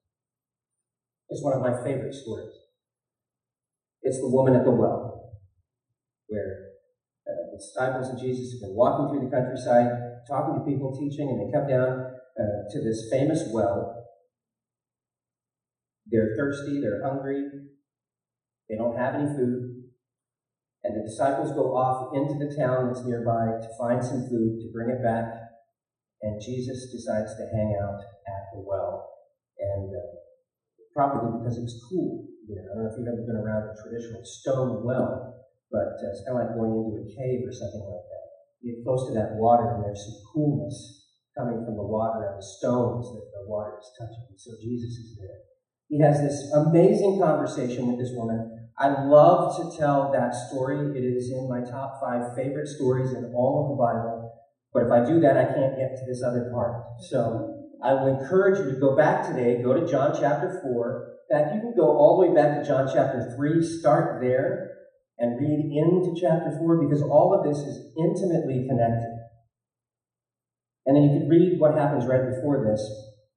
It's 1.33 1.41
one 1.41 1.57
of 1.57 1.65
my 1.65 1.73
favorite 1.83 2.13
stories. 2.13 2.53
It's 4.03 4.21
the 4.21 4.29
woman 4.29 4.53
at 4.53 4.63
the 4.63 4.69
well, 4.69 5.33
where 6.27 6.77
uh, 7.25 7.49
the 7.49 7.57
disciples 7.57 8.13
of 8.13 8.21
Jesus 8.21 8.53
have 8.53 8.69
been 8.69 8.77
walking 8.77 9.09
through 9.09 9.25
the 9.25 9.35
countryside, 9.35 10.21
talking 10.29 10.61
to 10.61 10.69
people, 10.69 10.93
teaching, 10.93 11.33
and 11.33 11.41
they 11.41 11.49
come 11.49 11.65
down 11.65 11.89
uh, 12.37 12.69
to 12.69 12.83
this 12.85 13.09
famous 13.09 13.49
well. 13.51 14.05
They're 16.05 16.35
thirsty, 16.37 16.79
they're 16.79 17.01
hungry, 17.01 17.49
they 18.69 18.75
don't 18.75 18.95
have 18.95 19.15
any 19.15 19.33
food. 19.33 19.89
And 20.83 21.01
the 21.01 21.09
disciples 21.09 21.49
go 21.57 21.73
off 21.73 22.13
into 22.13 22.37
the 22.37 22.53
town 22.53 22.93
that's 22.93 23.07
nearby 23.07 23.57
to 23.57 23.69
find 23.79 24.05
some 24.05 24.29
food, 24.29 24.61
to 24.61 24.69
bring 24.71 24.91
it 24.91 25.01
back. 25.01 25.33
And 26.21 26.39
Jesus 26.39 26.93
decides 26.93 27.33
to 27.33 27.49
hang 27.57 27.73
out 27.81 28.01
at 28.27 28.53
the 28.53 28.61
well. 28.61 29.09
And 29.57 29.89
uh, 29.89 30.22
probably 30.93 31.41
because 31.41 31.57
it 31.57 31.65
was 31.65 31.77
cool 31.89 32.29
there. 32.47 32.69
I 32.69 32.77
don't 32.77 32.85
know 32.85 32.91
if 32.93 32.97
you've 32.97 33.09
ever 33.09 33.25
been 33.25 33.41
around 33.41 33.69
a 33.69 33.75
traditional 33.81 34.23
stone 34.23 34.85
well, 34.85 35.43
but 35.73 35.97
uh, 35.99 36.13
it's 36.13 36.23
kind 36.23 36.37
of 36.37 36.45
like 36.45 36.55
going 36.55 36.73
into 36.77 37.01
a 37.01 37.05
cave 37.09 37.43
or 37.43 37.53
something 37.53 37.83
like 37.83 38.07
that. 38.07 38.25
You 38.61 38.77
get 38.77 38.85
close 38.85 39.09
to 39.09 39.13
that 39.17 39.35
water, 39.35 39.75
and 39.75 39.83
there's 39.83 40.05
some 40.05 40.21
coolness 40.31 41.09
coming 41.35 41.65
from 41.65 41.75
the 41.75 41.83
water 41.83 42.29
and 42.29 42.37
the 42.37 42.45
stones 42.61 43.09
that 43.09 43.27
the 43.33 43.49
water 43.49 43.75
is 43.75 43.89
touching. 43.97 44.29
So 44.37 44.53
Jesus 44.61 44.95
is 45.01 45.17
there. 45.17 45.43
He 45.89 45.99
has 45.99 46.21
this 46.21 46.37
amazing 46.53 47.19
conversation 47.19 47.89
with 47.89 47.99
this 47.99 48.13
woman 48.13 48.63
I 48.77 49.05
love 49.05 49.55
to 49.57 49.77
tell 49.77 50.11
that 50.13 50.33
story. 50.33 50.97
It 50.97 51.05
is 51.05 51.31
in 51.31 51.47
my 51.47 51.61
top 51.61 52.01
five 52.01 52.35
favorite 52.35 52.67
stories 52.67 53.13
in 53.13 53.31
all 53.35 53.63
of 53.63 53.69
the 53.69 53.77
Bible. 53.77 54.33
But 54.73 54.83
if 54.83 54.91
I 54.91 55.05
do 55.05 55.19
that, 55.21 55.37
I 55.37 55.45
can't 55.45 55.77
get 55.77 55.95
to 55.95 56.05
this 56.07 56.23
other 56.25 56.49
part. 56.51 56.81
So 57.09 57.62
I 57.83 57.93
will 57.93 58.17
encourage 58.17 58.59
you 58.59 58.71
to 58.71 58.79
go 58.79 58.95
back 58.95 59.27
today, 59.27 59.61
go 59.61 59.73
to 59.73 59.85
John 59.85 60.15
chapter 60.17 60.61
4. 60.63 61.17
In 61.29 61.37
fact, 61.37 61.55
you 61.55 61.61
can 61.61 61.73
go 61.75 61.97
all 61.97 62.15
the 62.15 62.27
way 62.27 62.33
back 62.33 62.57
to 62.57 62.65
John 62.65 62.87
chapter 62.87 63.33
3, 63.35 63.61
start 63.61 64.21
there, 64.21 64.71
and 65.19 65.39
read 65.39 65.59
into 65.75 66.19
chapter 66.19 66.55
4 66.57 66.87
because 66.87 67.03
all 67.03 67.35
of 67.35 67.43
this 67.43 67.59
is 67.59 67.91
intimately 67.99 68.65
connected. 68.69 69.11
And 70.85 70.95
then 70.95 71.03
you 71.03 71.19
can 71.19 71.29
read 71.29 71.59
what 71.59 71.77
happens 71.77 72.05
right 72.05 72.33
before 72.33 72.63
this. 72.63 72.81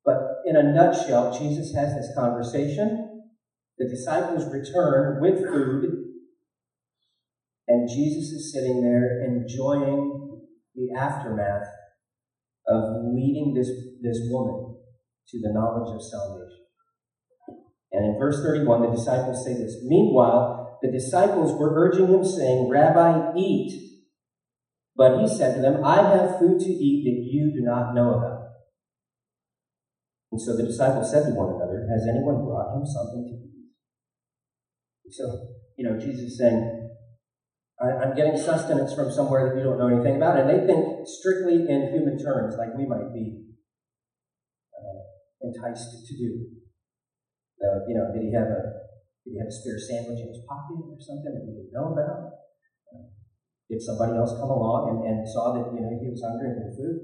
But 0.04 0.18
in 0.46 0.54
a 0.54 0.62
nutshell, 0.62 1.36
Jesus 1.36 1.74
has 1.74 1.94
this 1.94 2.14
conversation 2.16 3.02
the 3.78 3.88
disciples 3.88 4.46
return 4.50 5.20
with 5.20 5.38
food, 5.38 5.84
and 7.68 7.88
Jesus 7.90 8.32
is 8.32 8.50
sitting 8.50 8.80
there 8.80 9.22
enjoying 9.22 10.40
the 10.74 10.98
aftermath 10.98 11.66
of 12.68 13.14
leading 13.14 13.54
this, 13.54 13.68
this 14.02 14.18
woman 14.30 14.76
to 15.28 15.40
the 15.40 15.52
knowledge 15.52 15.94
of 15.94 16.02
salvation. 16.02 16.64
And 17.92 18.04
in 18.04 18.18
verse 18.18 18.42
31, 18.42 18.82
the 18.82 18.96
disciples 18.96 19.44
say 19.44 19.54
this 19.54 19.82
Meanwhile, 19.84 20.78
the 20.82 20.90
disciples 20.90 21.58
were 21.58 21.72
urging 21.74 22.08
him, 22.08 22.24
saying, 22.24 22.68
Rabbi, 22.68 23.32
eat. 23.36 23.82
But 24.96 25.20
he 25.20 25.28
said 25.28 25.54
to 25.54 25.60
them, 25.60 25.84
I 25.84 26.16
have 26.16 26.38
food 26.38 26.58
to 26.60 26.70
eat 26.70 27.04
that 27.04 27.30
you 27.30 27.52
do 27.54 27.62
not 27.64 27.94
know 27.94 28.14
about. 28.14 28.42
And 30.32 30.40
so 30.40 30.56
the 30.56 30.64
disciples 30.64 31.10
said 31.10 31.24
to 31.24 31.30
one 31.30 31.54
another, 31.54 31.86
Has 31.90 32.08
anyone 32.08 32.44
brought 32.44 32.76
him 32.76 32.84
something 32.84 33.24
to 33.24 33.34
eat? 33.34 35.12
So, 35.12 35.48
you 35.76 35.88
know, 35.88 35.98
Jesus 35.98 36.32
is 36.32 36.40
saying, 37.80 38.00
I'm 38.00 38.16
getting 38.16 38.36
sustenance 38.36 38.94
from 38.94 39.12
somewhere 39.12 39.48
that 39.48 39.58
you 39.58 39.64
don't 39.64 39.78
know 39.78 39.92
anything 39.92 40.16
about. 40.16 40.40
And 40.40 40.48
they 40.48 40.64
think 40.64 41.04
strictly 41.04 41.68
in 41.68 41.92
human 41.92 42.16
terms, 42.16 42.56
like 42.56 42.72
we 42.76 42.86
might 42.86 43.12
be 43.12 43.52
uh, 44.72 45.00
enticed 45.42 46.08
to 46.08 46.14
do. 46.16 46.56
Uh, 47.60 47.84
you 47.88 47.96
know, 47.96 48.12
did 48.12 48.22
he 48.24 48.32
have 48.32 48.48
a 48.48 48.62
did 49.24 49.32
he 49.32 49.38
have 49.40 49.48
a 49.48 49.52
spare 49.52 49.80
sandwich 49.80 50.20
in 50.20 50.28
his 50.28 50.44
pocket 50.46 50.76
or 50.76 51.00
something 51.00 51.32
that 51.32 51.44
we 51.44 51.56
didn't 51.56 51.72
know 51.72 51.92
about? 51.92 52.36
Uh, 52.92 53.10
did 53.68 53.80
somebody 53.80 54.16
else 54.16 54.36
come 54.36 54.52
along 54.52 54.92
and, 54.92 54.98
and 55.04 55.28
saw 55.28 55.56
that 55.56 55.72
you 55.72 55.80
know 55.80 55.92
he 56.00 56.08
was 56.08 56.22
hungry 56.24 56.52
and 56.52 56.76
food? 56.76 56.96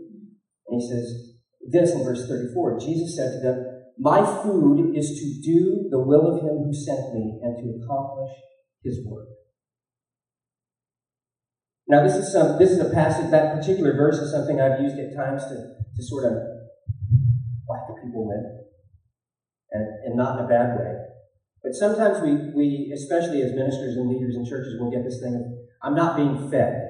And 0.68 0.72
he 0.76 0.82
says 0.84 1.36
this 1.68 1.92
in 1.92 2.04
verse 2.04 2.28
34. 2.28 2.80
Jesus 2.80 3.16
said 3.16 3.32
to 3.32 3.40
them, 3.40 3.72
my 3.98 4.24
food 4.42 4.96
is 4.96 5.20
to 5.20 5.26
do 5.44 5.88
the 5.90 6.00
will 6.00 6.34
of 6.34 6.42
him 6.42 6.64
who 6.64 6.72
sent 6.72 7.14
me 7.14 7.40
and 7.42 7.56
to 7.60 7.84
accomplish 7.84 8.32
his 8.82 9.00
work. 9.06 9.28
Now, 11.92 12.00
this 12.00 12.16
is 12.16 12.32
some 12.32 12.56
this 12.56 12.72
is 12.72 12.80
a 12.80 12.88
passage, 12.88 13.28
that 13.36 13.52
particular 13.52 13.92
verse 13.92 14.16
is 14.16 14.32
something 14.32 14.56
I've 14.56 14.80
used 14.80 14.96
at 14.96 15.12
times 15.12 15.44
to, 15.44 15.76
to 15.76 16.00
sort 16.00 16.24
of 16.24 16.40
whack 17.68 17.84
people 18.00 18.24
with, 18.32 18.48
and, 19.76 19.84
and 20.08 20.16
not 20.16 20.40
in 20.40 20.46
a 20.46 20.48
bad 20.48 20.72
way. 20.80 20.88
But 21.60 21.76
sometimes 21.76 22.24
we, 22.24 22.48
we, 22.56 22.96
especially 22.96 23.44
as 23.44 23.52
ministers 23.52 24.00
and 24.00 24.08
leaders 24.08 24.40
in 24.40 24.48
churches, 24.48 24.80
will 24.80 24.90
get 24.90 25.04
this 25.04 25.20
thing 25.20 25.36
of, 25.36 25.44
I'm 25.84 25.94
not 25.94 26.16
being 26.16 26.48
fed. 26.50 26.80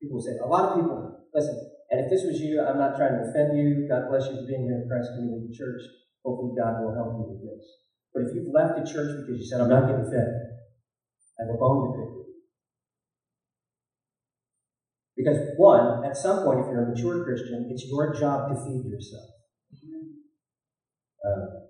People 0.00 0.22
will 0.22 0.24
say, 0.24 0.38
a 0.38 0.46
lot 0.46 0.70
of 0.70 0.78
people, 0.78 1.26
listen, 1.34 1.58
and 1.90 1.98
if 1.98 2.06
this 2.08 2.22
was 2.22 2.38
you, 2.38 2.62
I'm 2.62 2.78
not 2.78 2.94
trying 2.94 3.18
to 3.18 3.26
offend 3.26 3.58
you. 3.58 3.90
God 3.90 4.06
bless 4.06 4.30
you 4.30 4.38
for 4.38 4.46
being 4.46 4.70
here 4.70 4.80
at 4.80 4.88
Christ 4.88 5.18
Community 5.18 5.50
Church. 5.50 5.82
Hopefully, 6.22 6.54
God 6.54 6.78
will 6.78 6.94
help 6.94 7.18
you 7.18 7.26
with 7.26 7.42
this. 7.42 7.66
But 8.14 8.30
if 8.30 8.38
you've 8.38 8.54
left 8.54 8.78
the 8.78 8.86
church 8.86 9.18
because 9.18 9.34
you 9.34 9.46
said, 9.50 9.60
I'm 9.60 9.68
not 9.68 9.90
getting 9.90 10.06
fed, 10.06 10.30
I 11.42 11.50
have 11.50 11.52
a 11.52 11.58
bone 11.58 11.90
to 11.90 11.98
pick 11.98 12.06
with 12.06 12.30
you. 12.30 12.38
Because, 15.20 15.36
one, 15.60 16.04
at 16.04 16.16
some 16.16 16.44
point, 16.44 16.64
if 16.64 16.66
you're 16.72 16.88
a 16.88 16.88
mature 16.88 17.24
Christian, 17.24 17.68
it's 17.68 17.84
your 17.84 18.16
job 18.16 18.48
to 18.48 18.56
feed 18.64 18.88
yourself. 18.88 19.28
Um, 21.20 21.68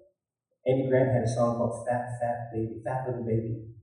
Amy 0.71 0.87
Grant 0.89 1.11
had 1.11 1.27
a 1.27 1.35
song 1.35 1.59
called 1.59 1.83
Fat, 1.89 2.07
Fat 2.23 2.55
Baby, 2.55 2.79
Fat 2.87 3.11
Little 3.11 3.27
Baby, 3.27 3.75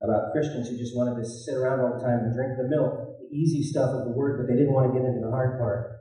about 0.00 0.32
Christians 0.32 0.68
who 0.68 0.78
just 0.78 0.96
wanted 0.96 1.20
to 1.20 1.24
sit 1.28 1.54
around 1.54 1.84
all 1.84 1.98
the 1.98 2.02
time 2.02 2.24
and 2.24 2.32
drink 2.32 2.56
the 2.56 2.64
milk 2.64 3.06
the 3.28 3.36
easy 3.36 3.62
stuff 3.62 3.90
of 3.90 4.04
the 4.04 4.12
word, 4.12 4.38
but 4.38 4.46
they 4.46 4.58
didn't 4.58 4.72
want 4.72 4.92
to 4.92 4.98
get 4.98 5.06
into 5.06 5.20
the 5.20 5.30
hard 5.30 5.58
part. 5.58 5.98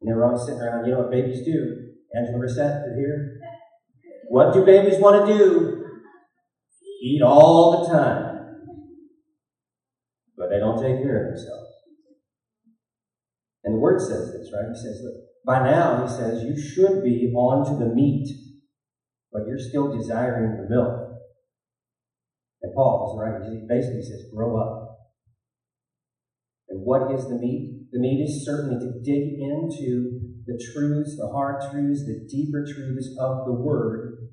And 0.00 0.08
they 0.10 0.14
were 0.14 0.24
always 0.24 0.44
sitting 0.44 0.60
around, 0.60 0.86
you 0.86 0.92
know 0.92 1.00
what 1.00 1.10
babies 1.10 1.44
do? 1.44 1.94
Angela 2.14 2.38
Reset, 2.38 2.84
you're 2.86 2.96
here? 2.96 3.40
What 4.28 4.52
do 4.52 4.64
babies 4.64 4.98
want 4.98 5.26
to 5.26 5.38
do? 5.38 5.84
Eat 7.02 7.22
all 7.22 7.84
the 7.84 7.92
time. 7.92 8.32
But 10.36 10.50
they 10.50 10.58
don't 10.58 10.80
take 10.80 11.02
care 11.02 11.26
of 11.26 11.36
themselves. 11.36 11.65
And 13.66 13.74
the 13.74 13.80
word 13.80 14.00
says 14.00 14.32
this, 14.32 14.52
right? 14.54 14.70
He 14.70 14.78
says, 14.78 15.02
look, 15.02 15.26
by 15.44 15.58
now, 15.68 16.06
he 16.06 16.08
says, 16.08 16.44
you 16.44 16.54
should 16.56 17.02
be 17.02 17.32
on 17.34 17.66
to 17.66 17.84
the 17.84 17.92
meat, 17.92 18.28
but 19.32 19.42
you're 19.46 19.58
still 19.58 19.94
desiring 19.96 20.56
the 20.56 20.70
milk. 20.70 21.18
And 22.62 22.72
Paul 22.74 23.10
is 23.10 23.20
right. 23.20 23.50
He 23.50 23.66
basically 23.68 24.02
says, 24.02 24.30
grow 24.32 24.56
up. 24.56 24.98
And 26.68 26.80
what 26.84 27.12
is 27.12 27.28
the 27.28 27.34
meat? 27.34 27.90
The 27.90 27.98
meat 27.98 28.22
is 28.22 28.44
certainly 28.46 28.78
to 28.78 29.00
dig 29.02 29.34
into 29.34 30.20
the 30.46 30.62
truths, 30.72 31.16
the 31.16 31.28
hard 31.32 31.60
truths, 31.70 32.06
the 32.06 32.24
deeper 32.30 32.64
truths 32.64 33.16
of 33.18 33.46
the 33.46 33.52
Word. 33.52 34.28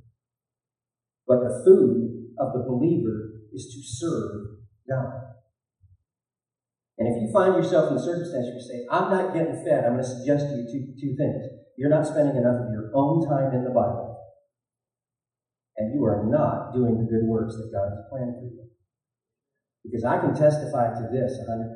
But 1.27 1.39
the 1.39 1.63
food 1.65 2.33
of 2.39 2.53
the 2.53 2.65
believer 2.67 3.41
is 3.51 3.65
to 3.65 3.81
serve 3.83 4.57
God. 4.87 5.32
And 7.03 7.11
if 7.11 7.19
you 7.19 7.27
find 7.35 7.59
yourself 7.59 7.91
in 7.91 7.99
the 7.99 8.03
circumstance 8.03 8.47
where 8.47 8.55
you 8.55 8.63
say, 8.63 8.87
I'm 8.87 9.11
not 9.11 9.35
getting 9.35 9.59
fed, 9.59 9.83
I'm 9.83 9.99
going 9.99 10.07
to 10.07 10.07
suggest 10.07 10.47
to 10.47 10.55
you 10.55 10.63
two, 10.71 10.81
two 10.95 11.13
things. 11.19 11.43
You're 11.75 11.91
not 11.91 12.07
spending 12.07 12.39
enough 12.39 12.63
of 12.63 12.71
your 12.71 12.95
own 12.95 13.27
time 13.27 13.51
in 13.51 13.67
the 13.67 13.75
Bible, 13.75 14.23
and 15.75 15.91
you 15.91 16.05
are 16.07 16.23
not 16.23 16.71
doing 16.71 16.95
the 16.95 17.03
good 17.11 17.27
works 17.27 17.59
that 17.59 17.75
God 17.75 17.91
has 17.91 18.07
planned 18.07 18.39
for 18.39 18.47
you. 18.47 18.71
Because 19.83 20.07
I 20.07 20.15
can 20.23 20.31
testify 20.31 20.95
to 20.95 21.11
this 21.11 21.35
100%. 21.43 21.75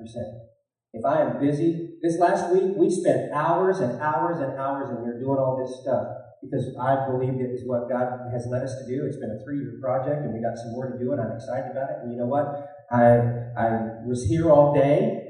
If 0.95 1.03
I 1.03 1.27
am 1.27 1.43
busy, 1.43 1.99
this 2.01 2.15
last 2.23 2.53
week 2.53 2.79
we 2.79 2.87
spent 2.87 3.33
hours 3.35 3.83
and 3.83 3.99
hours 3.99 4.39
and 4.39 4.55
hours 4.55 4.87
and 4.95 5.03
we 5.03 5.11
are 5.11 5.19
doing 5.19 5.43
all 5.43 5.59
this 5.59 5.83
stuff 5.83 6.07
because 6.39 6.71
I 6.79 7.03
believed 7.11 7.43
it 7.43 7.51
is 7.51 7.67
what 7.67 7.89
God 7.91 8.31
has 8.31 8.47
led 8.47 8.63
us 8.63 8.79
to 8.79 8.87
do. 8.87 9.03
It's 9.03 9.19
been 9.19 9.35
a 9.35 9.43
three-year 9.43 9.81
project 9.83 10.23
and 10.23 10.31
we 10.31 10.39
got 10.39 10.55
some 10.55 10.71
more 10.71 10.87
to 10.87 10.95
do 10.95 11.11
and 11.11 11.19
I'm 11.19 11.35
excited 11.35 11.75
about 11.75 11.91
it. 11.91 11.97
And 12.07 12.13
you 12.13 12.17
know 12.17 12.31
what? 12.31 12.76
I, 12.91 13.19
I 13.57 13.69
was 14.07 14.23
here 14.29 14.49
all 14.51 14.73
day. 14.73 15.23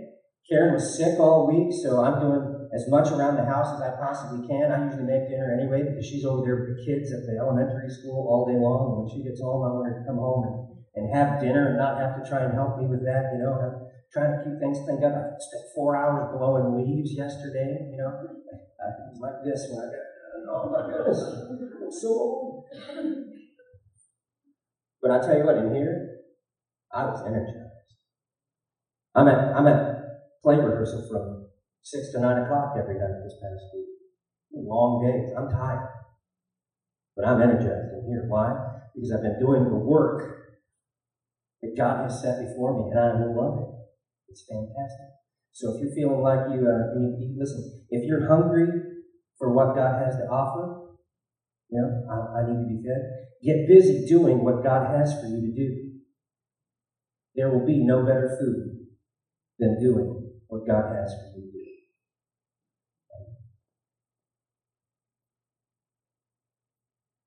Karen 0.49 0.73
was 0.73 0.95
sick 0.95 1.19
all 1.19 1.49
week, 1.49 1.73
so 1.73 1.99
I'm 1.99 2.21
doing 2.21 2.69
as 2.71 2.87
much 2.87 3.11
around 3.11 3.35
the 3.35 3.43
house 3.43 3.73
as 3.75 3.81
I 3.81 3.97
possibly 3.99 4.47
can. 4.47 4.71
I 4.71 4.85
usually 4.85 5.09
make 5.09 5.27
dinner 5.27 5.57
anyway 5.57 5.83
because 5.83 6.05
she's 6.05 6.23
over 6.23 6.45
there 6.45 6.55
with 6.55 6.77
the 6.77 6.79
kids 6.85 7.11
at 7.11 7.25
the 7.25 7.35
elementary 7.35 7.89
school 7.89 8.27
all 8.29 8.47
day 8.47 8.55
long. 8.55 8.79
And 8.87 8.95
when 9.03 9.09
she 9.11 9.27
gets 9.27 9.41
home, 9.41 9.65
I 9.65 9.73
want 9.73 9.91
her 9.91 9.99
to 9.99 10.05
come 10.07 10.21
home 10.21 10.41
and, 10.47 10.57
and 10.95 11.03
have 11.11 11.41
dinner 11.41 11.73
and 11.73 11.77
not 11.81 11.99
have 11.99 12.15
to 12.15 12.23
try 12.23 12.45
and 12.45 12.53
help 12.53 12.79
me 12.79 12.87
with 12.87 13.03
that, 13.03 13.35
you 13.35 13.43
know 13.43 13.59
I'm 13.59 13.75
trying 14.13 14.37
to 14.37 14.39
keep 14.43 14.55
things 14.59 14.79
cleaned 14.85 15.03
up. 15.03 15.17
I 15.17 15.35
spent 15.35 15.65
four 15.75 15.97
hours 15.97 16.31
blowing 16.37 16.79
leaves 16.79 17.11
yesterday, 17.11 17.91
you 17.91 17.97
know. 17.97 18.07
I, 18.07 18.87
was 19.11 19.19
like 19.19 19.43
this 19.43 19.67
when 19.73 19.83
I 19.83 19.91
got, 19.91 20.05
oh 20.47 20.69
my 20.71 20.81
goodness, 20.87 21.19
I'm 21.19 21.91
so 21.91 22.07
old. 22.07 22.65
But 25.01 25.11
I 25.11 25.19
tell 25.19 25.37
you 25.37 25.45
what, 25.45 25.57
in 25.57 25.75
here, 25.75 26.16
I 26.93 27.05
was 27.05 27.23
energized. 27.25 27.89
I'm 29.15 29.27
at, 29.27 29.55
I'm 29.55 29.67
at 29.67 30.41
play 30.43 30.55
rehearsal 30.55 31.07
from 31.11 31.47
6 31.83 32.11
to 32.13 32.19
9 32.21 32.43
o'clock 32.43 32.75
every 32.77 32.95
night 32.95 33.23
this 33.23 33.35
past 33.41 33.63
week. 33.73 33.87
Long 34.53 35.03
days. 35.03 35.33
I'm 35.37 35.49
tired. 35.49 35.89
But 37.15 37.25
I'm 37.25 37.41
energized 37.41 37.93
in 37.97 38.05
here. 38.07 38.25
Why? 38.27 38.53
Because 38.93 39.11
I've 39.11 39.23
been 39.23 39.39
doing 39.39 39.65
the 39.65 39.75
work 39.75 40.21
that 41.61 41.75
God 41.75 42.03
has 42.03 42.21
set 42.21 42.45
before 42.47 42.77
me, 42.77 42.91
and 42.91 42.99
I 42.99 43.25
love 43.33 43.59
it. 43.59 43.69
It's 44.29 44.45
fantastic. 44.47 45.17
So 45.51 45.73
if 45.73 45.81
you're 45.81 45.95
feeling 45.95 46.21
like 46.21 46.53
you, 46.53 46.61
uh, 46.61 46.93
you 46.93 47.35
listen, 47.37 47.81
if 47.89 48.05
you're 48.05 48.27
hungry 48.27 48.67
for 49.39 49.53
what 49.53 49.75
God 49.75 50.03
has 50.05 50.15
to 50.17 50.29
offer, 50.29 50.93
you 51.69 51.81
know, 51.81 52.05
I, 52.05 52.39
I 52.39 52.47
need 52.47 52.61
to 52.61 52.69
be 52.69 52.83
fed. 52.85 53.01
Get 53.43 53.67
busy 53.67 54.05
doing 54.07 54.43
what 54.43 54.63
God 54.63 54.95
has 54.95 55.13
for 55.19 55.25
you 55.25 55.41
to 55.41 55.53
do. 55.55 55.86
There 57.37 57.51
will 57.51 57.65
be 57.65 57.77
no 57.77 58.01
better 58.01 58.35
food 58.39 58.87
than 59.59 59.79
doing 59.79 60.31
what 60.47 60.67
God 60.67 60.95
has 60.95 61.13
for 61.13 61.37
you 61.37 61.45
to 61.45 61.51
do. 61.51 61.63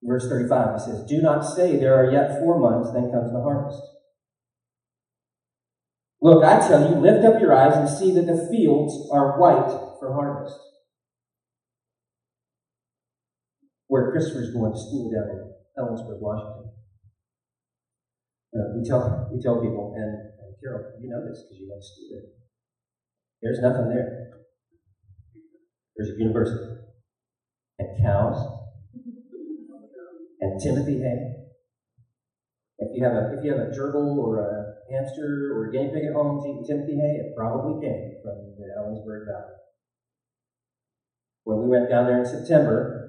Verse 0.02 0.28
35, 0.28 0.74
it 0.74 0.80
says, 0.80 1.06
Do 1.08 1.22
not 1.22 1.42
say 1.42 1.76
there 1.76 1.94
are 1.94 2.10
yet 2.10 2.40
four 2.40 2.58
months, 2.58 2.90
then 2.92 3.12
comes 3.12 3.32
the 3.32 3.40
harvest. 3.40 3.80
Look, 6.20 6.44
I 6.44 6.58
tell 6.66 6.90
you, 6.90 6.96
lift 6.96 7.24
up 7.24 7.40
your 7.40 7.54
eyes 7.54 7.76
and 7.76 7.88
see 7.88 8.12
that 8.14 8.26
the 8.26 8.48
fields 8.50 9.08
are 9.12 9.38
white 9.38 9.70
for 10.00 10.12
harvest. 10.12 10.58
Where 13.86 14.10
Christopher's 14.10 14.52
going 14.52 14.72
to 14.72 14.78
school 14.78 15.12
down 15.12 15.30
in 15.30 15.52
Ellensburg, 15.78 16.20
Washington. 16.20 16.72
Uh, 18.50 18.74
we 18.74 18.82
tell 18.82 19.30
we 19.32 19.40
tell 19.40 19.62
people, 19.62 19.94
and, 19.94 20.26
Carol, 20.58 20.92
you 21.00 21.08
know 21.08 21.22
this 21.24 21.46
because 21.46 21.58
you 21.60 21.70
went 21.70 21.80
to 21.80 21.86
school 21.86 22.08
there. 22.10 22.28
There's 23.42 23.62
nothing 23.62 23.88
there. 23.88 24.30
There's 25.96 26.10
a 26.10 26.18
university 26.18 26.76
and 27.78 27.88
cows 28.02 28.60
and 30.40 30.60
Timothy 30.60 30.98
Hay. 30.98 31.36
If 32.78 32.96
you 32.96 33.04
have 33.04 33.14
a 33.14 33.38
if 33.38 33.44
you 33.44 33.52
have 33.52 33.60
a 33.60 33.70
gerbil 33.70 34.16
or 34.18 34.40
a 34.40 34.74
hamster 34.92 35.52
or 35.54 35.68
a 35.68 35.72
guinea 35.72 35.92
pig 35.92 36.04
at 36.08 36.14
home 36.14 36.42
Timothy 36.66 36.96
Hay, 36.96 37.20
it 37.22 37.36
probably 37.36 37.80
came 37.80 38.16
from 38.22 38.56
the 38.58 38.66
Ellensburg 38.76 39.26
Valley. 39.26 39.54
When 41.44 41.62
we 41.62 41.68
went 41.68 41.88
down 41.88 42.06
there 42.06 42.18
in 42.18 42.26
September, 42.26 42.99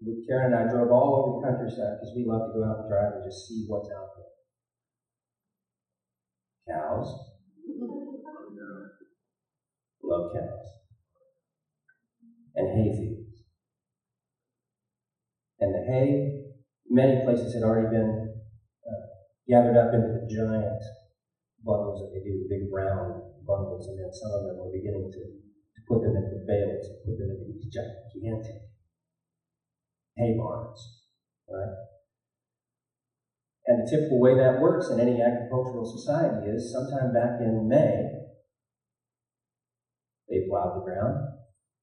around, 0.00 0.24
Karen 0.26 0.52
and 0.52 0.56
I 0.56 0.64
drove 0.72 0.90
all 0.90 1.20
over 1.20 1.36
the 1.36 1.44
countryside 1.44 2.00
because 2.00 2.14
we 2.16 2.24
love 2.24 2.48
to 2.48 2.52
go 2.56 2.64
out 2.64 2.80
and 2.80 2.88
drive 2.88 3.12
and 3.12 3.24
just 3.24 3.46
see 3.46 3.64
what's 3.68 3.88
out 3.92 4.08
there. 4.16 4.32
Cows. 6.76 7.08
Love 10.02 10.26
cows. 10.32 10.66
And 12.54 12.68
hay 12.72 12.90
fields. 12.96 13.44
And 15.60 15.74
the 15.74 15.84
hay, 15.84 16.40
many 16.88 17.20
places 17.22 17.52
had 17.52 17.62
already 17.62 17.90
been 17.92 18.40
uh, 18.88 19.04
gathered 19.46 19.76
up 19.76 19.92
into 19.92 20.08
the 20.08 20.24
giant 20.24 20.80
bundles 21.60 22.00
that 22.00 22.08
they 22.16 22.24
do, 22.24 22.40
the 22.40 22.48
big 22.48 22.64
round 22.72 23.20
bundles, 23.44 23.86
and 23.88 24.00
then 24.00 24.08
some 24.12 24.32
of 24.32 24.40
them 24.48 24.56
were 24.56 24.72
beginning 24.72 25.04
to, 25.12 25.20
to 25.20 25.80
put 25.84 26.00
them 26.00 26.16
into 26.16 26.40
bales, 26.48 26.88
put 27.04 27.20
them 27.20 27.28
into 27.28 27.44
these 27.44 27.68
gigantic 27.68 28.69
hay 30.16 30.36
barns, 30.36 31.04
right? 31.48 31.76
And 33.66 33.86
the 33.86 33.90
typical 33.90 34.20
way 34.20 34.34
that 34.34 34.60
works 34.60 34.90
in 34.90 34.98
any 34.98 35.22
agricultural 35.22 35.86
society 35.86 36.48
is 36.50 36.72
sometime 36.72 37.12
back 37.12 37.40
in 37.40 37.68
May, 37.68 38.02
they 40.28 40.46
plowed 40.48 40.76
the 40.76 40.84
ground, 40.84 41.18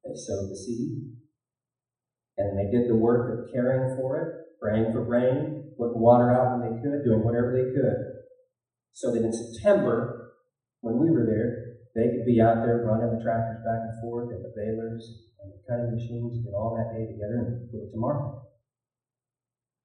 they 0.03 0.15
sowed 0.15 0.49
the 0.49 0.55
seed, 0.55 1.15
and 2.37 2.57
they 2.57 2.71
did 2.71 2.89
the 2.89 2.95
work 2.95 3.31
of 3.31 3.53
caring 3.53 3.95
for 3.95 4.19
it, 4.19 4.59
praying 4.61 4.91
for 4.91 5.07
rain, 5.07 5.73
putting 5.77 6.01
water 6.01 6.31
out 6.31 6.59
when 6.59 6.67
they 6.67 6.81
could, 6.81 7.03
doing 7.05 7.23
whatever 7.23 7.53
they 7.53 7.71
could. 7.71 7.97
So 8.93 9.13
that 9.13 9.23
in 9.23 9.31
September, 9.31 10.33
when 10.81 10.97
we 10.97 11.11
were 11.11 11.25
there, 11.25 11.66
they 11.97 12.13
could 12.13 12.29
be 12.29 12.37
out 12.37 12.61
there 12.61 12.85
running 12.85 13.17
the 13.17 13.21
tractors 13.25 13.65
back 13.65 13.89
and 13.89 13.97
forth 14.05 14.29
and 14.29 14.45
the 14.45 14.53
balers 14.53 15.01
and 15.41 15.49
the 15.49 15.59
cutting 15.65 15.97
machines 15.97 16.45
and 16.45 16.53
all 16.53 16.77
that 16.77 16.93
day 16.93 17.09
together 17.09 17.41
and 17.49 17.65
put 17.73 17.81
it 17.81 17.89
to 17.89 17.97
market. 17.97 18.37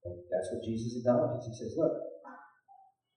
And 0.05 0.21
that's 0.29 0.53
what 0.53 0.61
Jesus 0.61 1.01
acknowledges. 1.01 1.49
He 1.49 1.57
says, 1.57 1.73
look, 1.81 1.97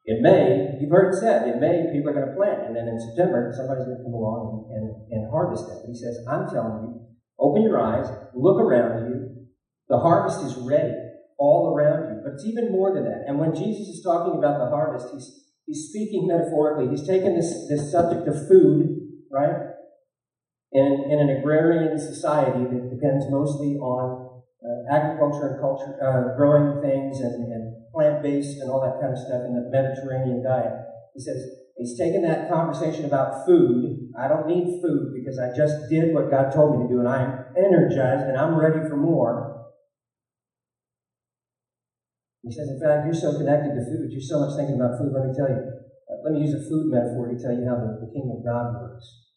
in 0.07 0.21
May, 0.23 0.79
you've 0.79 0.93
heard 0.93 1.11
it 1.11 1.19
said, 1.19 1.49
in 1.51 1.59
May, 1.59 1.91
people 1.91 2.13
are 2.13 2.17
going 2.17 2.29
to 2.29 2.37
plant, 2.37 2.69
and 2.69 2.77
then 2.77 2.87
in 2.87 3.01
September, 3.01 3.49
somebody's 3.57 3.89
going 3.89 3.97
to 3.99 4.05
come 4.05 4.13
along 4.13 4.69
and, 4.69 4.79
and, 4.79 4.87
and 5.11 5.21
harvest 5.33 5.65
it. 5.65 5.81
He 5.89 5.97
says, 5.97 6.21
I'm 6.29 6.45
telling 6.45 6.85
you, 6.85 7.05
Open 7.39 7.63
your 7.63 7.81
eyes, 7.81 8.07
look 8.33 8.59
around 8.59 9.11
you. 9.11 9.47
The 9.89 9.99
harvest 9.99 10.43
is 10.45 10.55
ready 10.65 10.93
all 11.37 11.75
around 11.75 12.09
you. 12.09 12.21
But 12.23 12.33
it's 12.33 12.45
even 12.45 12.71
more 12.71 12.93
than 12.93 13.03
that. 13.05 13.25
And 13.27 13.39
when 13.39 13.53
Jesus 13.53 13.87
is 13.87 14.03
talking 14.03 14.39
about 14.39 14.59
the 14.59 14.69
harvest, 14.69 15.07
he's, 15.13 15.44
he's 15.65 15.89
speaking 15.89 16.27
metaphorically. 16.27 16.89
He's 16.89 17.07
taken 17.07 17.35
this, 17.35 17.67
this 17.69 17.91
subject 17.91 18.27
of 18.27 18.47
food, 18.47 18.99
right? 19.31 19.73
In, 20.71 21.07
in 21.09 21.19
an 21.19 21.29
agrarian 21.37 21.97
society 21.99 22.63
that 22.63 22.89
depends 22.89 23.25
mostly 23.29 23.77
on 23.77 24.41
uh, 24.63 24.93
agriculture 24.93 25.47
and 25.53 25.61
culture, 25.61 25.95
uh, 26.01 26.35
growing 26.35 26.81
things 26.81 27.19
and, 27.19 27.51
and 27.51 27.75
plant 27.93 28.23
based 28.23 28.59
and 28.59 28.69
all 28.69 28.81
that 28.81 28.99
kind 28.99 29.13
of 29.13 29.19
stuff 29.19 29.45
in 29.45 29.55
the 29.55 29.69
Mediterranean 29.69 30.43
diet. 30.43 30.73
He 31.13 31.21
says, 31.21 31.39
He's 31.77 31.97
taken 31.97 32.21
that 32.23 32.49
conversation 32.49 33.03
about 33.03 33.45
food. 33.45 34.09
I 34.17 34.29
don't 34.29 34.47
need 34.47 34.79
food 34.81 35.11
because 35.13 35.37
I 35.37 35.55
just 35.55 35.89
did 35.89 36.13
what 36.13 36.31
God 36.31 36.51
told 36.51 36.79
me 36.79 36.87
to 36.87 36.93
do 36.93 36.99
and 36.99 37.07
I'm 37.07 37.45
energized 37.57 38.23
and 38.23 38.37
I'm 38.37 38.55
ready 38.55 38.79
for 38.87 38.95
more. 38.95 39.44
He 42.45 42.53
says, 42.53 42.69
in 42.69 42.77
fact, 42.77 43.09
you're 43.09 43.17
so 43.17 43.41
connected 43.41 43.73
to 43.73 43.81
food. 43.81 44.13
You're 44.13 44.21
so 44.21 44.45
much 44.45 44.53
thinking 44.53 44.77
about 44.77 45.01
food. 45.01 45.09
Let 45.09 45.25
me 45.25 45.33
tell 45.33 45.49
you. 45.49 45.65
Uh, 46.05 46.21
let 46.21 46.37
me 46.37 46.45
use 46.45 46.53
a 46.53 46.61
food 46.69 46.93
metaphor 46.93 47.25
to 47.25 47.41
tell 47.41 47.57
you 47.57 47.65
how 47.65 47.81
the, 47.81 48.05
the 48.05 48.13
kingdom 48.13 48.37
of 48.37 48.45
God 48.45 48.77
works. 48.77 49.33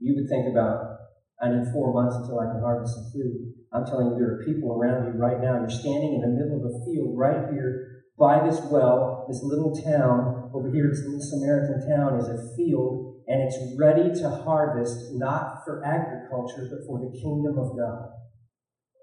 You 0.00 0.16
would 0.16 0.28
think 0.32 0.48
about, 0.48 1.12
I 1.36 1.52
need 1.52 1.68
four 1.68 1.92
months 1.92 2.16
until 2.16 2.40
I 2.40 2.48
can 2.48 2.64
harvest 2.64 2.96
some 2.96 3.12
food. 3.12 3.52
I'm 3.76 3.84
telling 3.84 4.08
you, 4.08 4.16
there 4.16 4.40
are 4.40 4.48
people 4.48 4.72
around 4.72 5.04
you 5.04 5.20
right 5.20 5.36
now. 5.36 5.60
You're 5.60 5.68
standing 5.68 6.16
in 6.16 6.24
the 6.24 6.32
middle 6.32 6.56
of 6.56 6.72
a 6.72 6.80
field 6.88 7.12
right 7.12 7.52
here 7.52 8.00
by 8.16 8.40
this 8.40 8.64
well, 8.72 9.28
this 9.28 9.44
little 9.44 9.76
town 9.76 10.48
over 10.56 10.72
here, 10.72 10.88
this 10.88 11.04
little 11.04 11.20
Samaritan 11.20 11.84
town, 11.84 12.16
is 12.16 12.32
a 12.32 12.40
field, 12.56 13.20
and 13.28 13.44
it's 13.44 13.60
ready 13.76 14.16
to 14.16 14.30
harvest, 14.32 15.12
not 15.12 15.60
for 15.68 15.84
agriculture, 15.84 16.72
but 16.72 16.88
for 16.88 17.04
the 17.04 17.12
kingdom 17.20 17.60
of 17.60 17.76
God. 17.76 18.23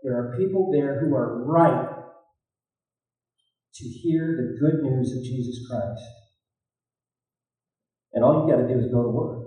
There 0.03 0.17
are 0.17 0.37
people 0.37 0.71
there 0.71 0.99
who 0.99 1.15
are 1.15 1.43
ripe 1.45 1.91
to 3.75 3.85
hear 3.85 4.35
the 4.37 4.59
good 4.59 4.83
news 4.83 5.15
of 5.15 5.23
Jesus 5.23 5.67
Christ. 5.69 6.03
And 8.13 8.23
all 8.23 8.45
you 8.45 8.53
got 8.53 8.61
to 8.61 8.67
do 8.67 8.79
is 8.79 8.91
go 8.91 9.03
to 9.03 9.09
work. 9.09 9.41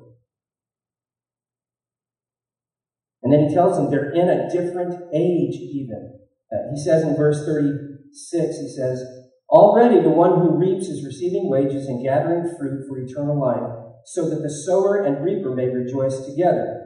And 3.22 3.32
then 3.32 3.48
he 3.48 3.54
tells 3.54 3.76
them 3.76 3.90
they're 3.90 4.12
in 4.12 4.28
a 4.28 4.50
different 4.50 4.94
age, 5.14 5.56
even. 5.56 6.18
Uh, 6.52 6.70
he 6.74 6.80
says 6.80 7.02
in 7.02 7.16
verse 7.16 7.44
36, 7.46 8.58
he 8.58 8.68
says, 8.68 9.02
Already 9.48 10.00
the 10.02 10.10
one 10.10 10.40
who 10.40 10.58
reaps 10.58 10.86
is 10.86 11.04
receiving 11.04 11.48
wages 11.48 11.86
and 11.86 12.04
gathering 12.04 12.54
fruit 12.58 12.86
for 12.88 12.98
eternal 12.98 13.40
life, 13.40 14.02
so 14.04 14.28
that 14.28 14.42
the 14.42 14.50
sower 14.50 15.02
and 15.02 15.24
reaper 15.24 15.54
may 15.54 15.68
rejoice 15.68 16.26
together. 16.26 16.83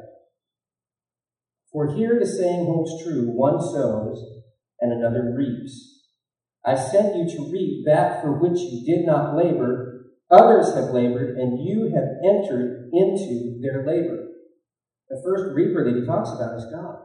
For 1.79 1.95
here 1.95 2.19
the 2.19 2.27
saying 2.27 2.65
holds 2.65 3.05
true 3.05 3.31
one 3.31 3.63
sows 3.63 4.43
and 4.81 4.93
another 4.93 5.33
reaps. 5.39 6.03
I 6.67 6.75
sent 6.75 7.15
you 7.15 7.29
to 7.31 7.53
reap 7.53 7.87
that 7.87 8.21
for 8.21 8.33
which 8.33 8.59
you 8.59 8.85
did 8.85 9.07
not 9.07 9.37
labor. 9.37 10.11
Others 10.29 10.75
have 10.75 10.91
labored, 10.91 11.39
and 11.39 11.65
you 11.65 11.95
have 11.95 12.19
entered 12.27 12.91
into 12.93 13.61
their 13.63 13.87
labor. 13.87 14.27
The 15.09 15.23
first 15.23 15.55
reaper 15.55 15.85
that 15.85 15.95
he 15.95 16.05
talks 16.05 16.31
about 16.31 16.57
is 16.57 16.65
God. 16.65 16.99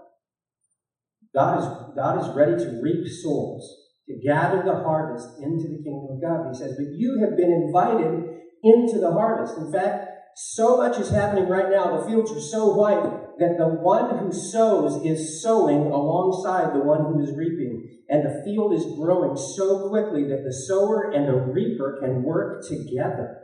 God 1.35 1.59
is, 1.59 1.95
God 1.95 2.27
is 2.27 2.35
ready 2.35 2.57
to 2.57 2.81
reap 2.81 3.07
souls 3.07 3.91
to 4.07 4.27
gather 4.27 4.63
the 4.63 4.81
harvest 4.81 5.37
into 5.39 5.67
the 5.67 5.83
kingdom 5.83 6.17
of 6.17 6.19
God. 6.19 6.47
He 6.51 6.57
says, 6.57 6.75
But 6.75 6.97
you 6.97 7.19
have 7.21 7.37
been 7.37 7.51
invited 7.51 8.39
into 8.63 8.97
the 8.97 9.11
harvest. 9.11 9.55
In 9.55 9.71
fact, 9.71 10.12
so 10.35 10.77
much 10.77 10.97
is 10.97 11.09
happening 11.09 11.47
right 11.47 11.69
now. 11.69 11.97
The 11.97 12.07
fields 12.07 12.31
are 12.31 12.39
so 12.39 12.73
white 12.73 13.03
that 13.39 13.57
the 13.57 13.67
one 13.67 14.17
who 14.17 14.31
sows 14.31 15.05
is 15.05 15.41
sowing 15.41 15.91
alongside 15.91 16.73
the 16.73 16.83
one 16.83 17.05
who 17.05 17.21
is 17.21 17.35
reaping. 17.35 17.89
And 18.09 18.23
the 18.25 18.43
field 18.43 18.73
is 18.73 18.97
growing 18.97 19.37
so 19.37 19.89
quickly 19.89 20.23
that 20.29 20.43
the 20.43 20.53
sower 20.53 21.11
and 21.11 21.27
the 21.27 21.33
reaper 21.33 21.99
can 22.01 22.23
work 22.23 22.63
together. 22.67 23.39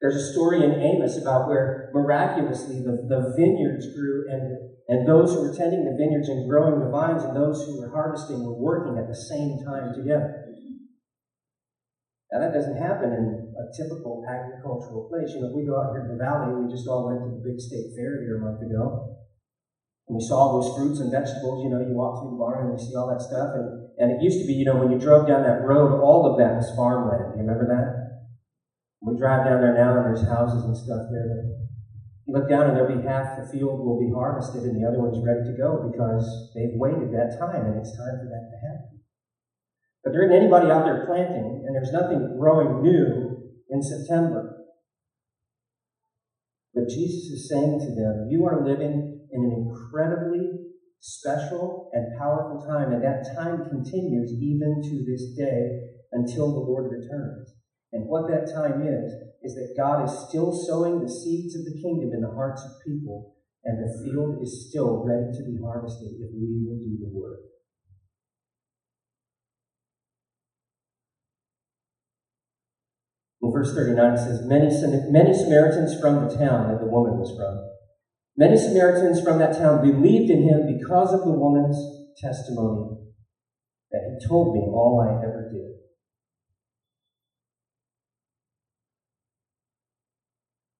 There's 0.00 0.16
a 0.16 0.32
story 0.32 0.62
in 0.62 0.72
Amos 0.72 1.20
about 1.20 1.48
where 1.48 1.90
miraculously 1.94 2.80
the, 2.80 3.06
the 3.08 3.34
vineyards 3.36 3.86
grew 3.94 4.26
and, 4.30 4.70
and 4.88 5.08
those 5.08 5.32
who 5.32 5.42
were 5.42 5.54
tending 5.54 5.84
the 5.84 5.96
vineyards 5.96 6.28
and 6.28 6.48
growing 6.48 6.80
the 6.80 6.90
vines 6.90 7.24
and 7.24 7.34
those 7.34 7.64
who 7.64 7.80
were 7.80 7.90
harvesting 7.90 8.44
were 8.44 8.60
working 8.60 8.98
at 8.98 9.08
the 9.08 9.16
same 9.16 9.64
time 9.64 9.94
together. 9.94 10.55
Now, 12.36 12.44
that 12.44 12.52
doesn't 12.52 12.76
happen 12.76 13.16
in 13.16 13.48
a 13.56 13.64
typical 13.72 14.20
agricultural 14.28 15.08
place. 15.08 15.32
You 15.32 15.40
know, 15.40 15.48
if 15.48 15.56
we 15.56 15.64
go 15.64 15.80
out 15.80 15.96
here 15.96 16.04
in 16.04 16.12
the 16.12 16.20
valley, 16.20 16.52
we 16.52 16.68
just 16.68 16.84
all 16.84 17.08
went 17.08 17.24
to 17.24 17.32
the 17.32 17.40
big 17.40 17.56
state 17.56 17.96
fair 17.96 18.20
here 18.20 18.36
a 18.36 18.44
month 18.44 18.60
ago. 18.60 19.16
And 20.04 20.20
we 20.20 20.20
saw 20.20 20.44
all 20.44 20.52
those 20.60 20.76
fruits 20.76 21.00
and 21.00 21.08
vegetables, 21.08 21.64
you 21.64 21.72
know, 21.72 21.80
you 21.80 21.96
walk 21.96 22.20
through 22.20 22.36
the 22.36 22.40
barn 22.44 22.68
and 22.68 22.76
you 22.76 22.80
see 22.84 22.92
all 22.92 23.08
that 23.08 23.24
stuff. 23.24 23.56
And, 23.56 23.88
and 23.96 24.12
it 24.12 24.20
used 24.20 24.36
to 24.36 24.44
be, 24.44 24.52
you 24.52 24.68
know, 24.68 24.76
when 24.76 24.92
you 24.92 25.00
drove 25.00 25.24
down 25.24 25.48
that 25.48 25.64
road, 25.64 25.96
all 25.96 26.28
of 26.28 26.36
that 26.36 26.60
was 26.60 26.68
farmland. 26.76 27.40
You 27.40 27.48
remember 27.48 27.72
that? 27.72 28.20
We 29.00 29.16
drive 29.16 29.48
down 29.48 29.64
there 29.64 29.72
now 29.72 29.96
and 29.96 30.12
there's 30.12 30.28
houses 30.28 30.60
and 30.68 30.76
stuff 30.76 31.08
there. 31.08 31.24
That 31.24 31.40
you 32.28 32.36
look 32.36 32.52
down 32.52 32.68
and 32.68 32.76
there'll 32.76 32.92
be 32.92 33.00
half 33.00 33.40
the 33.40 33.48
field 33.48 33.80
will 33.80 33.96
be 33.96 34.12
harvested 34.12 34.60
and 34.68 34.76
the 34.76 34.84
other 34.84 35.00
one's 35.00 35.24
ready 35.24 35.40
to 35.48 35.56
go 35.56 35.88
because 35.88 36.52
they've 36.52 36.76
waited 36.76 37.16
that 37.16 37.40
time 37.40 37.64
and 37.64 37.80
it's 37.80 37.96
time 37.96 38.20
for 38.20 38.28
that 38.28 38.44
to 38.52 38.56
happen. 38.60 38.95
But 40.06 40.12
there 40.12 40.22
isn't 40.22 40.38
anybody 40.38 40.70
out 40.70 40.86
there 40.86 41.02
planting 41.02 41.66
and 41.66 41.74
there's 41.74 41.90
nothing 41.90 42.38
growing 42.38 42.80
new 42.80 43.42
in 43.68 43.82
September. 43.82 44.70
But 46.72 46.86
Jesus 46.86 47.26
is 47.34 47.50
saying 47.50 47.80
to 47.80 47.90
them, 47.90 48.28
You 48.30 48.46
are 48.46 48.64
living 48.64 49.26
in 49.32 49.40
an 49.42 49.66
incredibly 49.66 50.70
special 51.00 51.90
and 51.92 52.16
powerful 52.16 52.64
time, 52.70 52.92
and 52.92 53.02
that 53.02 53.34
time 53.34 53.66
continues 53.68 54.30
even 54.38 54.78
to 54.78 55.02
this 55.10 55.34
day 55.34 55.90
until 56.12 56.54
the 56.54 56.62
Lord 56.62 56.92
returns. 56.92 57.56
And 57.92 58.06
what 58.06 58.30
that 58.30 58.46
time 58.54 58.86
is, 58.86 59.10
is 59.42 59.56
that 59.56 59.74
God 59.76 60.04
is 60.04 60.28
still 60.28 60.54
sowing 60.54 61.02
the 61.02 61.10
seeds 61.10 61.56
of 61.56 61.64
the 61.64 61.82
kingdom 61.82 62.14
in 62.14 62.22
the 62.22 62.30
hearts 62.30 62.62
of 62.62 62.78
people, 62.86 63.34
and 63.64 63.82
the 63.82 63.90
field 64.06 64.38
is 64.40 64.70
still 64.70 65.02
ready 65.02 65.34
to 65.34 65.42
be 65.42 65.58
harvested 65.60 66.14
if 66.14 66.30
we 66.30 66.62
will 66.62 66.78
do 66.78 66.94
the 66.94 67.10
work. 67.10 67.55
In 73.46 73.52
verse 73.52 73.74
39, 73.74 74.12
it 74.12 74.18
says, 74.18 74.42
Many, 74.44 74.68
many 75.10 75.32
Samaritans 75.32 76.00
from 76.00 76.26
the 76.26 76.34
town 76.34 76.68
that 76.68 76.80
the 76.80 76.90
woman 76.90 77.18
was 77.18 77.30
from 77.38 77.66
Many 78.38 78.58
Samaritans 78.58 79.22
from 79.22 79.38
that 79.38 79.56
town 79.56 79.80
believed 79.80 80.30
in 80.30 80.42
him 80.42 80.78
because 80.78 81.14
of 81.14 81.20
the 81.20 81.32
woman's 81.32 81.78
testimony 82.20 82.98
that 83.90 84.02
he 84.20 84.28
told 84.28 84.54
me 84.54 84.60
all 84.60 85.00
I 85.00 85.24
ever 85.24 85.48
did. 85.50 85.72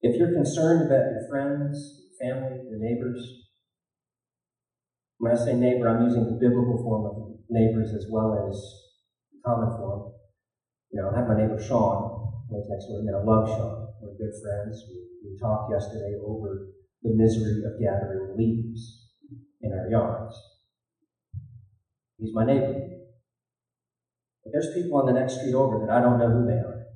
If 0.03 0.19
you're 0.19 0.35
concerned 0.35 0.87
about 0.87 1.11
your 1.11 1.27
friends, 1.31 1.79
family, 2.21 2.61
your 2.69 2.79
neighbors, 2.79 3.27
when 5.17 5.33
I 5.33 5.37
say 5.37 5.55
neighbor, 5.55 5.89
I'm 5.89 6.05
using 6.05 6.27
the 6.27 6.39
biblical 6.39 6.77
form 6.85 7.07
of 7.07 7.39
neighbors 7.49 7.95
as 7.97 8.07
well 8.11 8.47
as 8.51 8.55
the 9.33 9.39
common 9.47 9.79
form. 9.79 10.13
You 10.93 11.01
know, 11.01 11.11
I 11.11 11.19
have 11.19 11.29
my 11.29 11.41
neighbor 11.41 11.61
Sean, 11.61 12.06
door 12.51 12.63
to 12.63 13.03
me. 13.03 13.13
I 13.13 13.23
love 13.23 13.49
Sean. 13.49 13.89
We're 14.01 14.17
good 14.19 14.35
friends. 14.43 14.85
We, 14.89 15.03
we 15.25 15.39
talked 15.39 15.71
yesterday 15.71 16.15
over 16.25 16.69
the 17.03 17.15
misery 17.15 17.63
of 17.65 17.81
gathering 17.81 18.37
leaves 18.37 19.11
in 19.61 19.73
our 19.73 19.89
yards. 19.89 20.35
He's 22.19 22.35
my 22.35 22.47
neighbor. 22.47 22.75
But 24.45 24.53
there's 24.53 24.75
people 24.75 24.99
on 24.99 25.07
the 25.07 25.19
next 25.19 25.39
street 25.39 25.55
over 25.55 25.85
that 25.85 25.93
I 25.93 26.01
don't 26.01 26.19
know 26.19 26.31
who 26.31 26.47
they 26.47 26.59
are. 26.59 26.87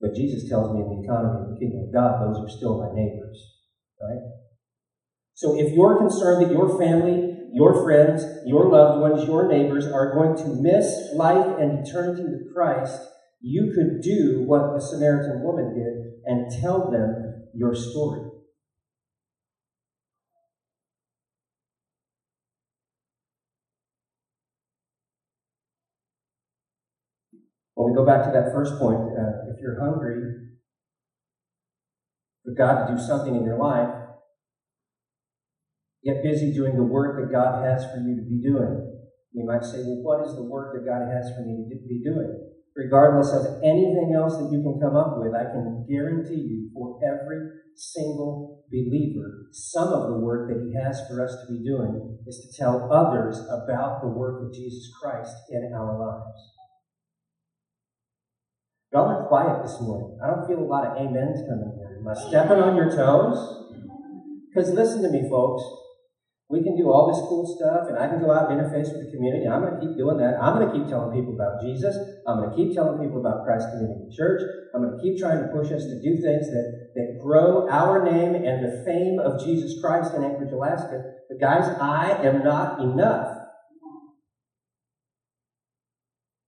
But 0.00 0.14
Jesus 0.14 0.48
tells 0.48 0.74
me 0.74 0.82
in 0.82 0.88
the 0.90 1.04
economy 1.04 1.42
of 1.42 1.48
the 1.54 1.58
kingdom 1.58 1.88
of 1.88 1.92
God, 1.92 2.20
those 2.20 2.44
are 2.44 2.50
still 2.50 2.78
my 2.78 2.94
neighbors. 2.94 3.38
Right? 4.02 4.20
So 5.34 5.58
if 5.58 5.72
you're 5.72 5.98
concerned 5.98 6.44
that 6.44 6.52
your 6.52 6.78
family, 6.78 7.35
your 7.52 7.82
friends, 7.84 8.24
your 8.46 8.68
loved 8.68 9.00
ones, 9.00 9.26
your 9.26 9.48
neighbors 9.48 9.86
are 9.86 10.14
going 10.14 10.36
to 10.36 10.60
miss 10.60 11.10
life 11.14 11.58
and 11.58 11.86
eternity 11.86 12.22
with 12.22 12.54
Christ, 12.54 13.00
you 13.40 13.72
could 13.74 14.02
do 14.02 14.42
what 14.46 14.74
the 14.74 14.80
Samaritan 14.80 15.42
woman 15.42 15.74
did 15.74 16.22
and 16.24 16.50
tell 16.60 16.90
them 16.90 17.46
your 17.54 17.74
story. 17.74 18.30
When 27.74 27.92
we 27.92 27.96
go 27.96 28.06
back 28.06 28.24
to 28.24 28.30
that 28.32 28.52
first 28.52 28.78
point, 28.78 29.00
uh, 29.00 29.52
if 29.52 29.60
you're 29.60 29.78
hungry 29.78 30.16
for 32.44 32.52
God 32.52 32.86
to 32.86 32.94
do 32.94 33.00
something 33.00 33.34
in 33.34 33.44
your 33.44 33.58
life, 33.58 34.05
get 36.06 36.22
busy 36.22 36.54
doing 36.54 36.76
the 36.78 36.86
work 36.86 37.18
that 37.18 37.34
God 37.34 37.66
has 37.66 37.82
for 37.90 37.98
you 37.98 38.14
to 38.14 38.22
be 38.22 38.38
doing. 38.38 38.94
You 39.34 39.44
might 39.44 39.66
say, 39.66 39.82
well, 39.82 40.00
what 40.06 40.22
is 40.22 40.38
the 40.38 40.46
work 40.46 40.72
that 40.72 40.86
God 40.86 41.10
has 41.10 41.34
for 41.34 41.42
me 41.42 41.66
to 41.66 41.76
be 41.82 42.00
doing? 42.06 42.46
regardless 42.76 43.32
of 43.32 43.64
anything 43.64 44.12
else 44.14 44.36
that 44.36 44.52
you 44.52 44.60
can 44.60 44.78
come 44.78 44.94
up 44.94 45.16
with, 45.16 45.32
I 45.32 45.48
can 45.48 45.86
guarantee 45.88 46.44
you 46.44 46.70
for 46.74 47.00
every 47.02 47.48
single 47.74 48.62
believer, 48.70 49.48
some 49.50 49.88
of 49.88 50.12
the 50.12 50.20
work 50.20 50.48
that 50.48 50.60
he 50.60 50.76
has 50.76 51.00
for 51.08 51.24
us 51.24 51.32
to 51.40 51.52
be 51.52 51.64
doing 51.64 52.18
is 52.26 52.36
to 52.38 52.62
tell 52.62 52.92
others 52.92 53.38
about 53.48 54.02
the 54.02 54.08
work 54.08 54.44
of 54.44 54.52
Jesus 54.52 54.92
Christ 55.00 55.34
in 55.50 55.72
our 55.74 55.98
lives. 55.98 56.52
Y'all 58.92 59.08
are 59.08 59.28
quiet 59.28 59.62
this 59.62 59.80
morning. 59.80 60.18
I 60.22 60.28
don't 60.28 60.46
feel 60.46 60.60
a 60.60 60.68
lot 60.68 60.86
of 60.86 60.96
amens 60.96 61.40
coming 61.48 61.72
here. 61.76 61.98
Am 62.00 62.08
I 62.08 62.14
stepping 62.14 62.58
on 62.58 62.76
your 62.76 62.90
toes? 62.94 63.64
Because 64.48 64.70
listen 64.72 65.02
to 65.02 65.10
me, 65.10 65.28
folks. 65.28 65.62
We 66.48 66.62
can 66.62 66.76
do 66.76 66.92
all 66.92 67.10
this 67.10 67.18
cool 67.26 67.42
stuff, 67.42 67.90
and 67.90 67.98
I 67.98 68.06
can 68.06 68.22
go 68.22 68.30
out 68.30 68.52
and 68.52 68.60
interface 68.60 68.94
with 68.94 69.02
the 69.02 69.10
community. 69.10 69.48
I'm 69.48 69.66
going 69.66 69.74
to 69.74 69.82
keep 69.82 69.98
doing 69.98 70.18
that. 70.18 70.38
I'm 70.38 70.54
going 70.54 70.70
to 70.70 70.74
keep 70.78 70.86
telling 70.86 71.10
people 71.10 71.34
about 71.34 71.58
Jesus. 71.60 71.98
I'm 72.22 72.38
going 72.38 72.50
to 72.50 72.56
keep 72.56 72.70
telling 72.70 73.02
people 73.02 73.18
about 73.18 73.42
Christ 73.42 73.66
Community 73.74 74.14
Church. 74.14 74.42
I'm 74.72 74.82
going 74.82 74.94
to 74.94 75.02
keep 75.02 75.18
trying 75.18 75.42
to 75.42 75.50
push 75.50 75.74
us 75.74 75.82
to 75.82 75.98
do 75.98 76.22
things 76.22 76.46
that, 76.46 76.94
that 76.94 77.18
grow 77.20 77.66
our 77.68 78.04
name 78.06 78.38
and 78.38 78.62
the 78.62 78.84
fame 78.86 79.18
of 79.18 79.42
Jesus 79.42 79.80
Christ 79.82 80.14
in 80.14 80.22
Anchorage, 80.22 80.52
Alaska. 80.52 81.02
But 81.28 81.40
guys, 81.40 81.66
I 81.80 82.22
am 82.22 82.44
not 82.44 82.78
enough. 82.78 83.36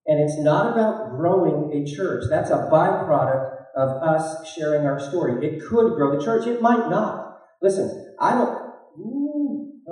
And 0.06 0.20
it's 0.20 0.38
not 0.38 0.72
about 0.72 1.10
growing 1.18 1.72
a 1.74 1.84
church. 1.84 2.24
That's 2.30 2.50
a 2.50 2.70
byproduct 2.70 3.50
of 3.74 4.02
us 4.02 4.48
sharing 4.54 4.86
our 4.86 5.00
story. 5.00 5.44
It 5.44 5.60
could 5.60 5.96
grow 5.96 6.16
the 6.16 6.24
church. 6.24 6.46
It 6.46 6.62
might 6.62 6.88
not. 6.88 7.40
Listen, 7.60 8.14
I 8.20 8.34
don't, 8.34 8.67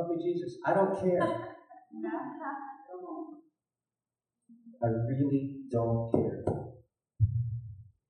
Help 0.06 0.18
me, 0.18 0.32
Jesus. 0.32 0.58
I 0.64 0.74
don't 0.74 0.94
care. 1.00 1.20
I 4.82 4.86
really 4.86 5.56
don't 5.72 6.12
care. 6.12 6.44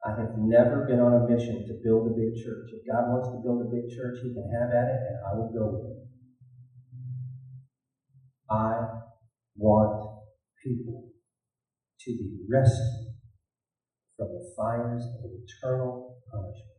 I 0.04 0.10
have 0.10 0.36
never 0.36 0.84
been 0.86 1.00
on 1.00 1.24
a 1.24 1.28
mission 1.28 1.64
to 1.66 1.80
build 1.82 2.08
a 2.08 2.14
big 2.14 2.34
church. 2.36 2.68
If 2.72 2.86
God 2.86 3.08
wants 3.08 3.28
to 3.30 3.40
build 3.42 3.62
a 3.62 3.70
big 3.70 3.88
church, 3.88 4.18
He 4.22 4.34
can 4.34 4.44
have 4.52 4.70
at 4.76 4.88
it, 4.92 5.00
and 5.08 5.18
I 5.24 5.34
will 5.36 5.50
go 5.52 5.72
with 5.72 5.84
Him. 5.86 6.04
I 8.50 9.00
want 9.56 10.20
people 10.62 11.08
to 12.00 12.10
be 12.10 12.44
rescued 12.50 13.16
from 14.18 14.28
the 14.28 14.52
fires 14.56 15.02
of 15.24 15.30
eternal 15.32 16.20
punishment 16.30 16.76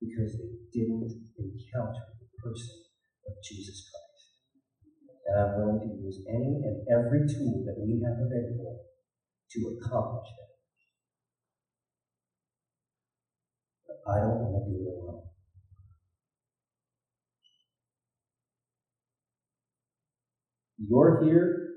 because 0.00 0.36
they 0.36 0.52
didn't 0.78 1.10
encounter 1.38 2.04
the 2.20 2.28
person 2.42 2.84
of 3.26 3.34
Jesus 3.42 3.88
Christ 3.90 4.07
and 5.28 5.36
I'm 5.38 5.60
willing 5.60 5.80
to 5.84 6.02
use 6.02 6.24
any 6.26 6.64
and 6.64 6.88
every 6.88 7.28
tool 7.28 7.62
that 7.66 7.76
we 7.76 8.00
have 8.00 8.16
available 8.16 8.80
to 9.52 9.76
accomplish 9.76 10.28
that. 10.40 10.52
But 13.86 14.12
I 14.12 14.20
don't 14.24 14.40
want 14.40 14.64
to 14.64 14.72
do 14.72 14.88
it 14.88 14.96
alone. 14.96 15.28
You're 20.78 21.24
here, 21.24 21.68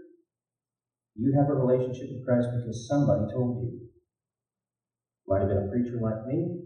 you 1.15 1.33
have 1.35 1.49
a 1.49 1.53
relationship 1.53 2.07
with 2.13 2.25
Christ 2.25 2.47
because 2.55 2.87
somebody 2.87 3.33
told 3.33 3.63
you. 3.63 3.87
Might 5.27 5.39
have 5.39 5.49
been 5.49 5.67
a 5.67 5.69
preacher 5.69 5.99
like 6.01 6.25
me, 6.27 6.63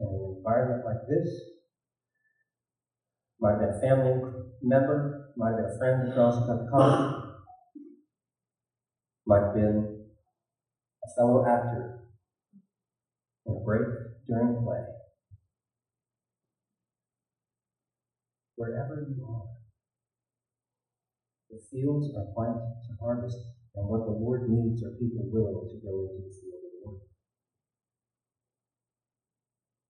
in 0.00 0.06
an 0.06 0.34
environment 0.38 0.84
like 0.84 1.06
this, 1.08 1.28
might 3.40 3.52
have 3.52 3.60
been 3.60 3.76
a 3.76 3.80
family 3.80 4.14
member, 4.62 5.25
might 5.36 5.58
have 5.60 5.78
friend 5.78 6.08
across 6.10 6.36
a 6.48 6.68
cup 6.70 7.26
might 9.26 9.42
have 9.42 9.54
been 9.54 10.06
a 11.04 11.08
fellow 11.16 11.44
actor 11.44 12.06
in 13.44 13.56
a 13.56 13.60
break 13.64 13.86
during 14.28 14.62
play. 14.62 14.86
Wherever 18.54 19.04
you 19.10 19.26
are, 19.28 19.48
the 21.50 21.58
fields 21.70 22.08
are 22.16 22.32
planted 22.34 22.72
to 22.86 22.96
harvest, 23.02 23.36
and 23.74 23.88
what 23.88 24.06
the 24.06 24.12
Lord 24.12 24.48
needs 24.48 24.82
are 24.82 24.96
people 24.96 25.26
willing 25.28 25.68
to 25.68 25.76
go 25.84 26.06
into 26.06 26.22
the 26.22 26.32
field 26.32 26.62
and 26.64 26.92
work. 26.92 27.02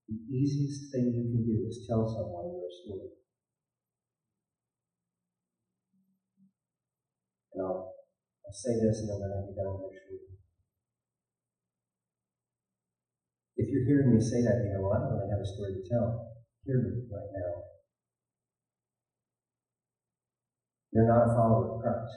The 0.08 0.18
easiest 0.34 0.90
thing 0.90 1.12
you 1.14 1.30
can 1.30 1.44
do 1.44 1.68
is 1.68 1.86
tell 1.86 2.08
someone 2.08 2.56
your 2.56 2.72
story. 2.82 3.25
I'll, 8.46 8.54
I'll 8.54 8.54
say 8.54 8.78
this 8.78 9.02
and 9.02 9.10
then 9.10 9.26
to 9.26 9.42
be 9.50 9.58
done 9.58 9.82
next 9.82 10.06
week. 10.06 10.22
If 13.56 13.66
you're 13.72 13.88
hearing 13.90 14.14
me 14.14 14.20
say 14.22 14.46
that, 14.46 14.62
you 14.62 14.78
well, 14.78 14.94
I 14.94 15.02
don't 15.02 15.18
really 15.18 15.32
have 15.34 15.42
a 15.42 15.48
story 15.48 15.74
to 15.74 15.82
tell. 15.88 16.38
Hear 16.62 16.78
me 16.78 17.10
right 17.10 17.32
now. 17.34 17.52
You're 20.92 21.08
not 21.08 21.26
a 21.26 21.34
follower 21.34 21.74
of 21.74 21.82
Christ. 21.82 22.16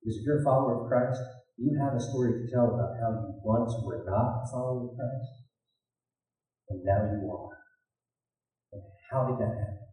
Because 0.00 0.16
if 0.18 0.24
you're 0.24 0.40
a 0.40 0.44
follower 0.44 0.82
of 0.82 0.88
Christ, 0.88 1.20
you 1.58 1.76
have 1.82 1.94
a 1.94 2.00
story 2.00 2.32
to 2.32 2.50
tell 2.50 2.74
about 2.74 2.96
how 3.00 3.10
you 3.12 3.40
once 3.42 3.74
were 3.84 4.04
not 4.06 4.42
a 4.42 4.50
follower 4.50 4.88
of 4.88 4.96
Christ, 4.96 5.32
and 6.70 6.80
now 6.84 7.02
you 7.12 7.28
are. 7.28 7.58
And 8.72 8.82
how 9.10 9.26
did 9.26 9.38
that 9.40 9.58
happen? 9.58 9.87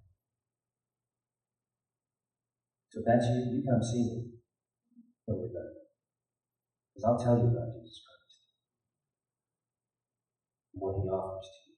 So 2.95 3.03
that's 3.05 3.27
you, 3.27 3.60
you 3.60 3.63
come 3.67 3.84
see 3.84 4.08
me 4.08 4.23
when 5.25 5.38
we're 5.38 5.51
done. 5.51 5.75
Because 6.95 7.03
I'll 7.03 7.19
tell 7.19 7.36
you 7.43 7.51
about 7.51 7.75
Jesus 7.75 7.99
Christ. 8.08 8.39
What 10.79 10.95
he 11.03 11.10
offers 11.12 11.43
to 11.43 11.60
you. 11.67 11.75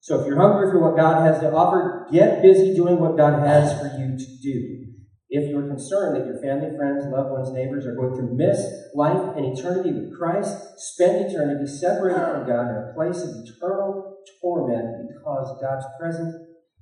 So 0.00 0.20
if 0.20 0.26
you're 0.26 0.42
hungry 0.42 0.72
for 0.72 0.82
what 0.82 0.96
God 0.96 1.22
has 1.22 1.38
to 1.42 1.52
offer, 1.54 2.08
get 2.10 2.42
busy 2.42 2.74
doing 2.74 2.98
what 2.98 3.16
God 3.16 3.46
has 3.46 3.78
for 3.78 3.94
you 3.96 4.18
to 4.18 4.26
do. 4.42 4.82
If 5.30 5.48
you're 5.48 5.68
concerned 5.68 6.16
that 6.16 6.26
your 6.26 6.42
family, 6.42 6.76
friends, 6.76 7.06
loved 7.06 7.30
ones, 7.30 7.52
neighbors 7.52 7.86
are 7.86 7.94
going 7.94 8.16
to 8.16 8.34
miss 8.34 8.58
life 8.96 9.36
and 9.36 9.56
eternity 9.56 9.92
with 9.92 10.18
Christ, 10.18 10.58
spend 10.78 11.30
eternity 11.30 11.70
separated 11.70 12.18
from 12.18 12.48
God 12.48 12.74
in 12.74 12.90
a 12.90 12.92
place 12.92 13.22
of 13.22 13.30
eternal 13.46 14.18
torment 14.42 15.14
because 15.14 15.62
God's 15.62 15.86
presence, 15.98 16.34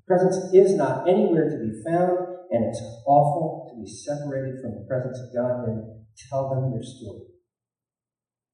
presence 0.08 0.54
is 0.54 0.74
not 0.74 1.06
anywhere 1.06 1.50
to 1.50 1.58
be 1.62 1.84
found, 1.84 2.29
and 2.50 2.64
it's 2.64 2.82
awful 3.06 3.70
to 3.70 3.80
be 3.80 3.88
separated 3.88 4.60
from 4.60 4.74
the 4.74 4.86
presence 4.88 5.18
of 5.20 5.34
God, 5.34 5.66
then 5.66 6.04
tell 6.28 6.50
them 6.50 6.72
your 6.72 6.82
story. 6.82 7.30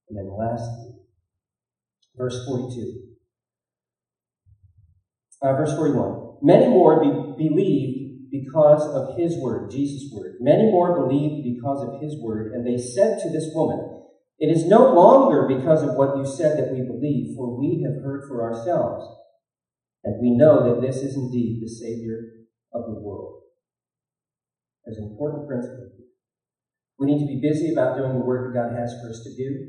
And 0.09 0.17
then 0.17 0.29
lastly, 0.37 0.93
verse 2.15 2.45
42. 2.45 3.07
Uh, 5.41 5.53
verse 5.53 5.75
41. 5.75 6.37
Many 6.41 6.67
more 6.67 7.01
be- 7.01 7.49
believed 7.49 8.31
because 8.31 8.85
of 8.93 9.17
his 9.17 9.35
word, 9.37 9.71
Jesus' 9.71 10.11
word. 10.13 10.37
Many 10.39 10.71
more 10.71 11.07
believed 11.07 11.43
because 11.43 11.83
of 11.83 12.01
his 12.01 12.15
word, 12.21 12.53
and 12.53 12.65
they 12.65 12.77
said 12.77 13.19
to 13.21 13.29
this 13.29 13.49
woman, 13.53 14.03
It 14.39 14.47
is 14.55 14.67
no 14.67 14.93
longer 14.93 15.47
because 15.47 15.81
of 15.81 15.95
what 15.95 16.17
you 16.17 16.25
said 16.25 16.57
that 16.57 16.71
we 16.71 16.81
believe, 16.81 17.35
for 17.35 17.59
we 17.59 17.83
have 17.83 18.03
heard 18.03 18.27
for 18.27 18.43
ourselves, 18.43 19.07
and 20.03 20.21
we 20.21 20.37
know 20.37 20.63
that 20.69 20.81
this 20.85 20.97
is 20.97 21.15
indeed 21.15 21.61
the 21.61 21.69
Savior 21.69 22.19
of 22.73 22.85
the 22.85 22.99
world. 22.99 23.41
There's 24.87 24.99
an 24.99 25.11
important 25.11 25.49
principle. 25.49 25.91
We 26.97 27.07
need 27.07 27.19
to 27.19 27.27
be 27.27 27.41
busy 27.43 27.73
about 27.73 27.97
doing 27.97 28.13
the 28.13 28.25
work 28.25 28.47
that 28.47 28.57
God 28.57 28.71
has 28.79 28.95
for 29.01 29.09
us 29.09 29.21
to 29.25 29.35
do. 29.35 29.67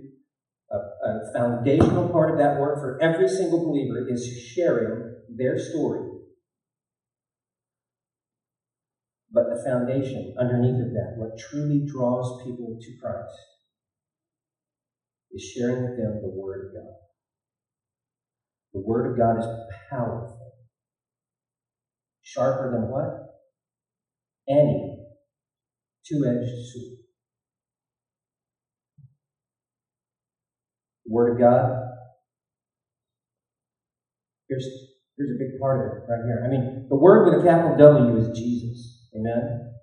A, 0.70 0.76
a 0.76 1.32
foundational 1.34 2.08
part 2.10 2.30
of 2.30 2.38
that 2.38 2.60
work 2.60 2.78
for 2.78 3.02
every 3.02 3.26
single 3.26 3.66
believer 3.66 4.06
is 4.08 4.24
sharing 4.54 5.16
their 5.36 5.58
story. 5.58 6.06
But 9.32 9.46
the 9.48 9.60
foundation 9.68 10.36
underneath 10.38 10.86
of 10.86 10.92
that, 10.92 11.14
what 11.16 11.36
truly 11.36 11.84
draws 11.84 12.44
people 12.44 12.78
to 12.80 12.92
Christ, 13.02 13.34
is 15.32 15.42
sharing 15.42 15.82
with 15.82 15.98
them 15.98 16.20
the 16.22 16.32
Word 16.40 16.66
of 16.68 16.74
God. 16.74 16.94
The 18.72 18.86
Word 18.86 19.10
of 19.10 19.18
God 19.18 19.38
is 19.40 19.46
powerful. 19.90 20.38
Sharper 22.22 22.70
than 22.70 22.88
what? 22.88 23.34
Any 24.48 24.87
two 26.08 26.24
edged 26.24 26.48
sword. 26.72 26.98
The 31.04 31.12
Word 31.12 31.32
of 31.34 31.38
God. 31.38 31.84
Here's, 34.48 34.66
here's 35.16 35.30
a 35.30 35.38
big 35.38 35.60
part 35.60 35.84
of 35.84 35.98
it 35.98 36.10
right 36.10 36.24
here. 36.24 36.42
I 36.44 36.48
mean, 36.48 36.86
the 36.88 36.96
Word 36.96 37.28
with 37.28 37.40
a 37.40 37.44
capital 37.44 37.76
W 37.76 38.16
is 38.16 38.38
Jesus. 38.38 39.08
Amen? 39.14 39.74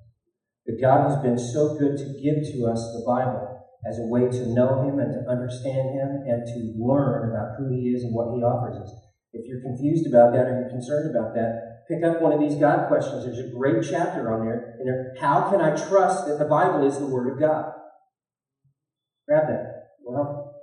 That 0.66 0.82
God 0.82 1.10
has 1.10 1.22
been 1.22 1.38
so 1.38 1.78
good 1.78 1.98
to 1.98 2.18
give 2.18 2.42
to 2.54 2.66
us 2.66 2.82
the 2.94 3.04
Bible 3.06 3.62
as 3.86 4.00
a 4.00 4.10
way 4.10 4.26
to 4.26 4.54
know 4.54 4.82
Him 4.82 4.98
and 4.98 5.14
to 5.14 5.30
understand 5.30 5.94
Him 5.94 6.26
and 6.26 6.42
to 6.46 6.74
learn 6.82 7.30
about 7.30 7.58
who 7.58 7.70
He 7.70 7.94
is 7.94 8.04
and 8.04 8.14
what 8.14 8.34
He 8.34 8.42
offers 8.42 8.82
us. 8.82 8.92
If 9.34 9.46
you're 9.46 9.62
confused 9.62 10.08
about 10.08 10.34
that 10.34 10.48
or 10.48 10.62
you're 10.62 10.74
concerned 10.74 11.14
about 11.14 11.36
that, 11.36 11.75
pick 11.88 12.04
up 12.04 12.22
one 12.22 12.34
of 12.34 12.40
these 12.40 12.60
God 12.60 12.88
questions. 12.88 13.26
There's 13.26 13.40
a 13.40 13.56
great 13.56 13.84
chapter 13.84 14.34
on 14.34 14.46
there. 14.46 14.76
And 14.80 14.88
there, 14.88 15.14
how 15.20 15.50
can 15.50 15.62
I 15.62 15.76
trust 15.76 16.28
that 16.28 16.40
the 16.40 16.46
Bible 16.46 16.86
is 16.88 17.00
the 17.00 17.08
Word 17.08 17.32
of 17.32 17.40
God? 17.40 17.72
Grab 19.28 19.48
that. 19.48 19.90
Well. 20.04 20.54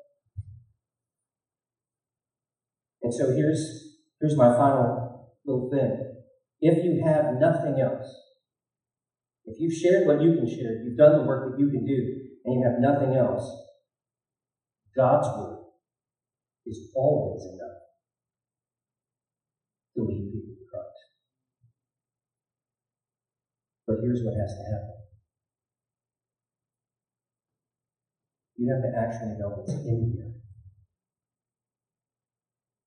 And 3.03 3.13
so 3.13 3.31
here's 3.31 3.99
here's 4.21 4.37
my 4.37 4.57
final 4.57 5.35
little 5.45 5.71
thing. 5.71 5.99
If 6.61 6.85
you 6.85 7.03
have 7.05 7.35
nothing 7.41 7.81
else, 7.81 8.07
if 9.45 9.57
you've 9.59 9.75
shared 9.75 10.07
what 10.07 10.23
you 10.23 10.35
can 10.35 10.47
share, 10.47 10.85
you've 10.85 10.97
done 10.97 11.19
the 11.19 11.27
work 11.27 11.51
that 11.51 11.59
you 11.59 11.69
can 11.71 11.85
do, 11.85 12.23
and 12.45 12.55
you 12.55 12.63
have 12.65 12.81
nothing 12.81 13.17
else, 13.17 13.45
God's 14.97 15.27
word 15.37 15.59
is 16.67 16.93
always 16.95 17.43
enough 17.43 17.79
to 19.97 20.03
lead 20.03 20.31
people 20.33 20.55
to 20.55 20.65
Christ. 20.71 21.03
But 23.93 24.01
here's 24.01 24.25
what 24.25 24.41
has 24.41 24.57
to 24.57 24.65
happen. 24.73 24.97
You 28.57 28.73
have 28.73 28.81
to 28.81 28.93
actually 28.97 29.37
know 29.37 29.53
what's 29.53 29.75
in 29.85 30.17
here. 30.17 30.33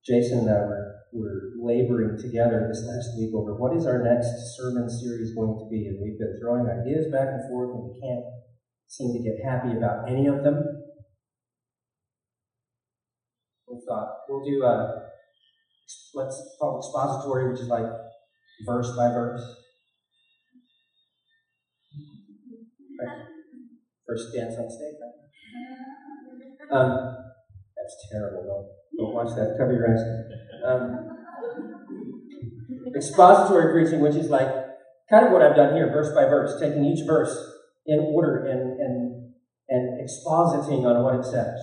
Jason 0.01 0.39
and 0.39 0.49
I 0.49 0.65
were, 0.65 0.95
were 1.13 1.41
laboring 1.61 2.17
together 2.17 2.65
this 2.69 2.81
last 2.89 3.13
week 3.19 3.35
over 3.35 3.53
what 3.53 3.77
is 3.77 3.85
our 3.85 4.01
next 4.01 4.57
sermon 4.57 4.89
series 4.89 5.35
going 5.35 5.61
to 5.61 5.69
be, 5.69 5.85
and 5.85 6.01
we've 6.01 6.17
been 6.17 6.39
throwing 6.41 6.65
ideas 6.65 7.11
back 7.13 7.29
and 7.29 7.49
forth, 7.49 7.77
and 7.77 7.83
we 7.85 8.01
can't 8.01 8.25
seem 8.87 9.13
to 9.13 9.21
get 9.21 9.45
happy 9.45 9.77
about 9.77 10.09
any 10.09 10.25
of 10.25 10.41
them. 10.41 10.57
We 13.67 13.77
thought 13.87 14.09
we'll 14.27 14.43
do 14.43 14.63
a 14.63 15.05
let's 16.15 16.41
call 16.59 16.77
it 16.77 16.85
expository, 16.85 17.51
which 17.51 17.61
is 17.61 17.67
like 17.67 17.85
verse 18.65 18.89
by 18.97 19.09
verse. 19.09 19.43
Right? 22.99 23.17
First 24.07 24.33
dance 24.33 24.55
on 24.57 24.69
stage. 24.69 24.95
Um, 26.71 26.97
that's 27.77 27.95
terrible. 28.11 28.41
Don't, 28.41 28.65
don't 28.97 29.13
watch 29.13 29.35
that. 29.35 29.53
Cover 29.59 29.73
your 29.73 29.85
eyes. 29.85 30.01
Um, 30.65 31.15
expository 32.95 33.71
preaching, 33.71 33.99
which 34.01 34.15
is 34.15 34.31
like 34.31 34.47
kind 35.09 35.25
of 35.27 35.31
what 35.31 35.43
I've 35.43 35.55
done 35.55 35.75
here, 35.75 35.91
verse 35.91 36.11
by 36.15 36.25
verse, 36.25 36.59
taking 36.59 36.83
each 36.85 37.05
verse 37.05 37.37
in 37.85 37.99
order 37.99 38.45
and, 38.45 38.79
and, 38.79 39.33
and 39.69 40.01
expositing 40.01 40.83
on 40.85 41.03
what 41.03 41.13
it 41.15 41.25
says. 41.25 41.59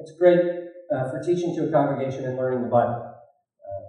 It's 0.00 0.12
great 0.18 0.40
uh, 0.40 1.10
for 1.10 1.20
teaching 1.22 1.54
to 1.56 1.68
a 1.68 1.72
congregation 1.72 2.24
and 2.24 2.38
learning 2.38 2.62
the 2.62 2.68
Bible. 2.68 3.04
Uh, 3.04 3.84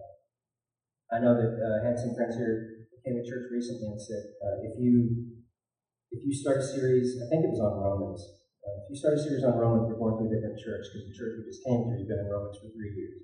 I 1.16 1.20
know 1.20 1.36
that 1.36 1.56
uh, 1.56 1.80
I 1.80 1.86
had 1.88 1.98
some 1.98 2.14
friends 2.16 2.36
here 2.36 2.76
came 3.06 3.16
to 3.16 3.24
church 3.24 3.48
recently 3.52 3.88
and 3.88 4.02
said, 4.02 4.24
uh, 4.44 4.60
if 4.68 4.74
you 4.78 5.39
if 6.12 6.26
you 6.26 6.34
start 6.34 6.58
a 6.58 6.66
series, 6.66 7.22
I 7.22 7.30
think 7.30 7.46
it 7.46 7.54
was 7.54 7.62
on 7.62 7.78
Romans. 7.78 8.18
Uh, 8.66 8.82
if 8.86 8.90
you 8.90 8.98
start 8.98 9.14
a 9.14 9.22
series 9.22 9.46
on 9.46 9.54
Romans, 9.58 9.86
we're 9.86 10.02
going 10.02 10.18
to 10.18 10.26
a 10.26 10.30
different 10.34 10.58
church 10.58 10.90
because 10.90 11.06
the 11.06 11.14
church 11.14 11.38
we 11.38 11.46
just 11.46 11.62
came 11.62 11.86
to 11.86 11.94
has 11.94 12.10
been 12.10 12.18
in 12.18 12.26
Romans 12.30 12.58
for 12.58 12.74
three 12.74 12.94
years. 12.98 13.22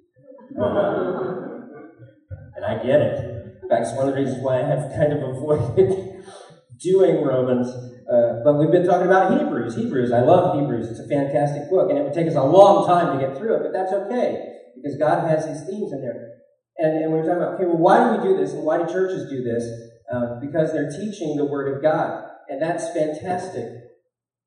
and 2.56 2.66
I 2.66 2.78
get 2.86 3.02
it. 3.02 3.18
In 3.66 3.70
fact, 3.70 3.90
it's 3.90 3.98
one 3.98 4.08
of 4.08 4.14
the 4.14 4.22
reasons 4.22 4.46
why 4.46 4.62
I 4.62 4.66
have 4.70 4.94
kind 4.94 5.18
of 5.18 5.26
avoided 5.26 6.22
doing 6.82 7.26
Romans. 7.26 7.74
Uh, 8.06 8.46
but 8.46 8.62
we've 8.62 8.70
been 8.70 8.86
talking 8.86 9.10
about 9.10 9.34
Hebrews. 9.34 9.74
Hebrews, 9.76 10.14
I 10.14 10.22
love 10.22 10.54
Hebrews. 10.54 10.86
It's 10.86 11.02
a 11.02 11.10
fantastic 11.10 11.66
book, 11.74 11.90
and 11.90 11.98
it 11.98 12.06
would 12.06 12.14
take 12.14 12.30
us 12.30 12.38
a 12.38 12.46
long 12.46 12.86
time 12.86 13.18
to 13.18 13.20
get 13.26 13.34
through 13.36 13.58
it, 13.58 13.66
but 13.66 13.74
that's 13.74 13.92
okay 13.92 14.46
because 14.78 14.94
God 15.02 15.26
has 15.26 15.50
His 15.50 15.66
themes 15.66 15.90
in 15.92 16.06
there. 16.06 16.38
And, 16.78 17.02
and 17.02 17.10
we 17.12 17.18
were 17.18 17.26
talking 17.26 17.42
about, 17.42 17.56
okay, 17.56 17.66
well, 17.66 17.82
why 17.82 18.06
do 18.06 18.22
we 18.22 18.30
do 18.30 18.38
this, 18.38 18.54
and 18.54 18.62
why 18.62 18.78
do 18.78 18.86
churches 18.86 19.28
do 19.28 19.42
this? 19.42 19.66
Uh, 20.06 20.38
because 20.40 20.72
they're 20.72 20.92
teaching 20.92 21.36
the 21.36 21.46
Word 21.46 21.74
of 21.74 21.82
God. 21.82 22.25
And 22.50 22.62
that's 22.62 22.90
fantastic. 22.94 23.70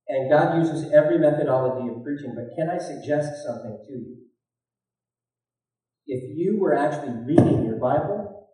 And 0.08 0.30
God 0.30 0.58
uses 0.58 0.92
every 0.92 1.18
methodology 1.18 1.88
of 1.88 2.02
preaching. 2.02 2.34
But 2.34 2.56
can 2.56 2.70
I 2.70 2.78
suggest 2.78 3.44
something 3.44 3.78
to 3.86 3.92
you? 3.92 4.16
If 6.06 6.36
you 6.36 6.58
were 6.58 6.74
actually 6.74 7.12
reading 7.26 7.66
your 7.66 7.76
Bible, 7.76 8.48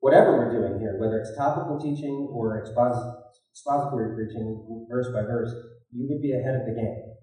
whatever 0.00 0.36
we're 0.36 0.52
doing 0.52 0.78
here, 0.80 0.98
whether 1.00 1.18
it's 1.18 1.34
topical 1.34 1.80
teaching 1.80 2.28
or 2.30 2.60
expository 2.60 4.14
preaching, 4.14 4.86
verse 4.90 5.06
by 5.08 5.22
verse, 5.22 5.50
you 5.92 6.06
would 6.10 6.20
be 6.20 6.32
ahead 6.32 6.56
of 6.56 6.66
the 6.66 6.74
game. 6.74 7.14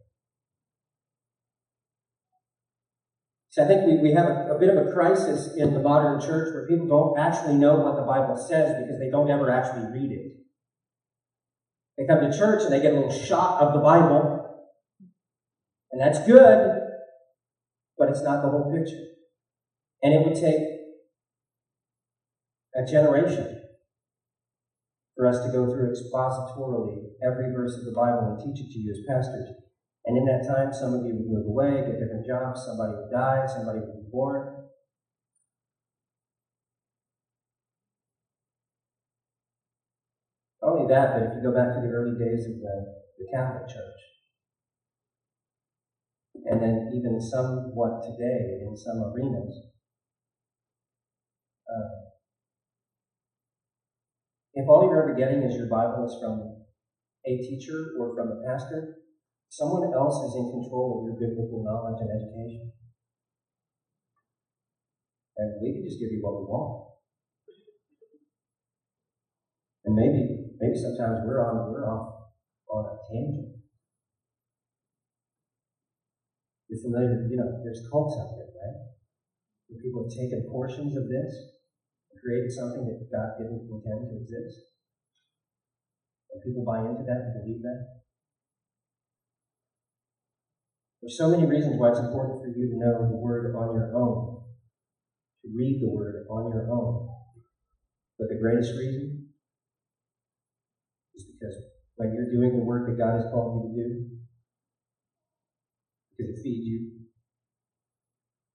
So 3.51 3.65
I 3.65 3.67
think 3.67 3.85
we, 3.85 3.97
we 3.97 4.13
have 4.13 4.27
a, 4.27 4.55
a, 4.55 4.59
bit 4.59 4.69
of 4.69 4.87
a 4.87 4.93
crisis 4.93 5.55
in 5.57 5.73
the 5.73 5.81
modern 5.81 6.21
church 6.21 6.53
where 6.53 6.65
people 6.67 6.87
don't 6.87 7.19
actually 7.19 7.55
know 7.55 7.75
what 7.75 7.97
the 7.97 8.03
Bible 8.03 8.37
says 8.37 8.81
because 8.81 8.97
they 8.97 9.09
don't 9.09 9.29
ever 9.29 9.51
actually 9.51 9.91
read 9.91 10.11
it. 10.11 10.37
They 11.97 12.05
come 12.05 12.21
to 12.21 12.35
church 12.35 12.63
and 12.63 12.71
they 12.71 12.81
get 12.81 12.93
a 12.93 12.95
little 12.95 13.11
shot 13.11 13.61
of 13.61 13.73
the 13.73 13.81
Bible. 13.81 14.65
And 15.91 15.99
that's 15.99 16.25
good, 16.25 16.81
but 17.97 18.07
it's 18.07 18.23
not 18.23 18.41
the 18.41 18.49
whole 18.49 18.73
picture. 18.73 19.03
And 20.01 20.13
it 20.13 20.25
would 20.25 20.35
take 20.35 20.61
a 22.73 22.89
generation 22.89 23.63
for 25.17 25.27
us 25.27 25.43
to 25.45 25.51
go 25.51 25.69
through 25.69 25.91
expositorily 25.91 27.03
every 27.21 27.53
verse 27.53 27.75
of 27.75 27.83
the 27.83 27.91
Bible 27.91 28.39
and 28.39 28.39
teach 28.39 28.65
it 28.65 28.71
to 28.71 28.79
you 28.79 28.91
as 28.91 28.99
pastors. 29.05 29.49
And 30.05 30.17
in 30.17 30.25
that 30.25 30.47
time, 30.47 30.73
some 30.73 30.95
of 30.95 31.05
you 31.05 31.13
would 31.13 31.29
move 31.29 31.47
away, 31.47 31.85
get 31.85 31.99
different 31.99 32.25
jobs, 32.25 32.65
somebody 32.65 32.93
would 32.97 33.11
die, 33.11 33.45
somebody 33.45 33.79
would 33.79 34.01
be 34.01 34.09
born. 34.11 34.65
Not 40.61 40.73
only 40.73 40.87
that, 40.89 41.13
but 41.13 41.23
if 41.23 41.33
you 41.37 41.43
go 41.43 41.53
back 41.53 41.73
to 41.73 41.81
the 41.81 41.93
early 41.93 42.17
days 42.17 42.45
of 42.45 42.57
the, 42.61 42.75
the 43.17 43.25
Catholic 43.31 43.69
Church, 43.69 44.01
and 46.45 46.61
then 46.61 46.91
even 46.93 47.21
somewhat 47.21 48.01
today 48.01 48.61
in 48.65 48.75
some 48.75 49.03
arenas, 49.03 49.69
uh, 51.69 52.09
if 54.53 54.67
all 54.67 54.83
you're 54.83 55.01
ever 55.01 55.15
getting 55.17 55.43
is 55.43 55.55
your 55.55 55.69
Bible 55.69 56.05
is 56.05 56.17
from 56.21 56.57
a 57.25 57.37
teacher 57.37 57.93
or 57.99 58.15
from 58.15 58.31
a 58.31 58.41
pastor, 58.49 59.00
someone 59.51 59.91
else 59.91 60.23
is 60.31 60.39
in 60.39 60.47
control 60.55 61.03
of 61.03 61.11
your 61.11 61.19
biblical 61.19 61.59
knowledge 61.59 61.99
and 61.99 62.15
education. 62.15 62.71
And 65.35 65.59
we 65.59 65.75
can 65.75 65.83
just 65.83 65.99
give 65.99 66.15
you 66.15 66.23
what 66.23 66.39
we 66.39 66.47
want. 66.47 66.87
And 69.83 69.95
maybe 69.95 70.41
Maybe 70.61 70.77
sometimes 70.77 71.25
we're 71.25 71.41
on 71.41 71.73
we're 71.73 71.89
off 71.89 72.29
on 72.69 72.85
a 72.85 72.95
tangent. 73.09 73.65
You're 76.69 76.85
familiar, 76.85 77.17
with, 77.17 77.33
you 77.33 77.35
know, 77.35 77.65
there's 77.65 77.81
cults 77.89 78.15
out 78.21 78.37
there, 78.37 78.53
right? 78.53 78.77
Where 79.67 79.81
people 79.81 80.05
have 80.05 80.13
taken 80.13 80.45
portions 80.47 80.95
of 80.95 81.09
this 81.09 81.33
and 82.13 82.21
created 82.21 82.53
something 82.53 82.85
that 82.85 83.09
God 83.09 83.41
didn't 83.41 83.67
intend 83.67 84.07
to 84.07 84.21
exist. 84.21 84.69
And 86.31 86.45
people 86.45 86.63
buy 86.63 86.85
into 86.85 87.03
that 87.09 87.33
and 87.33 87.41
believe 87.41 87.65
that. 87.65 88.00
There's 91.01 91.17
so 91.17 91.33
many 91.33 91.49
reasons 91.49 91.81
why 91.81 91.89
it's 91.89 91.99
important 91.99 92.45
for 92.45 92.53
you 92.53 92.69
to 92.69 92.77
know 92.77 93.09
the 93.09 93.17
Word 93.17 93.55
on 93.57 93.73
your 93.73 93.89
own, 93.97 94.45
to 95.41 95.49
read 95.49 95.81
the 95.81 95.89
Word 95.89 96.27
on 96.29 96.53
your 96.53 96.69
own. 96.69 97.09
But 98.19 98.29
the 98.29 98.37
greatest 98.37 98.77
reason 98.77 99.33
is 101.15 101.25
because 101.25 101.57
when 101.97 102.13
you're 102.13 102.29
doing 102.29 102.53
the 102.53 102.63
work 102.63 102.85
that 102.85 103.01
God 103.01 103.17
has 103.17 103.25
called 103.33 103.65
you 103.65 103.73
to 103.73 103.81
do, 103.81 103.89
because 106.13 106.37
it 106.37 106.43
feeds 106.45 106.69
you, 106.69 107.09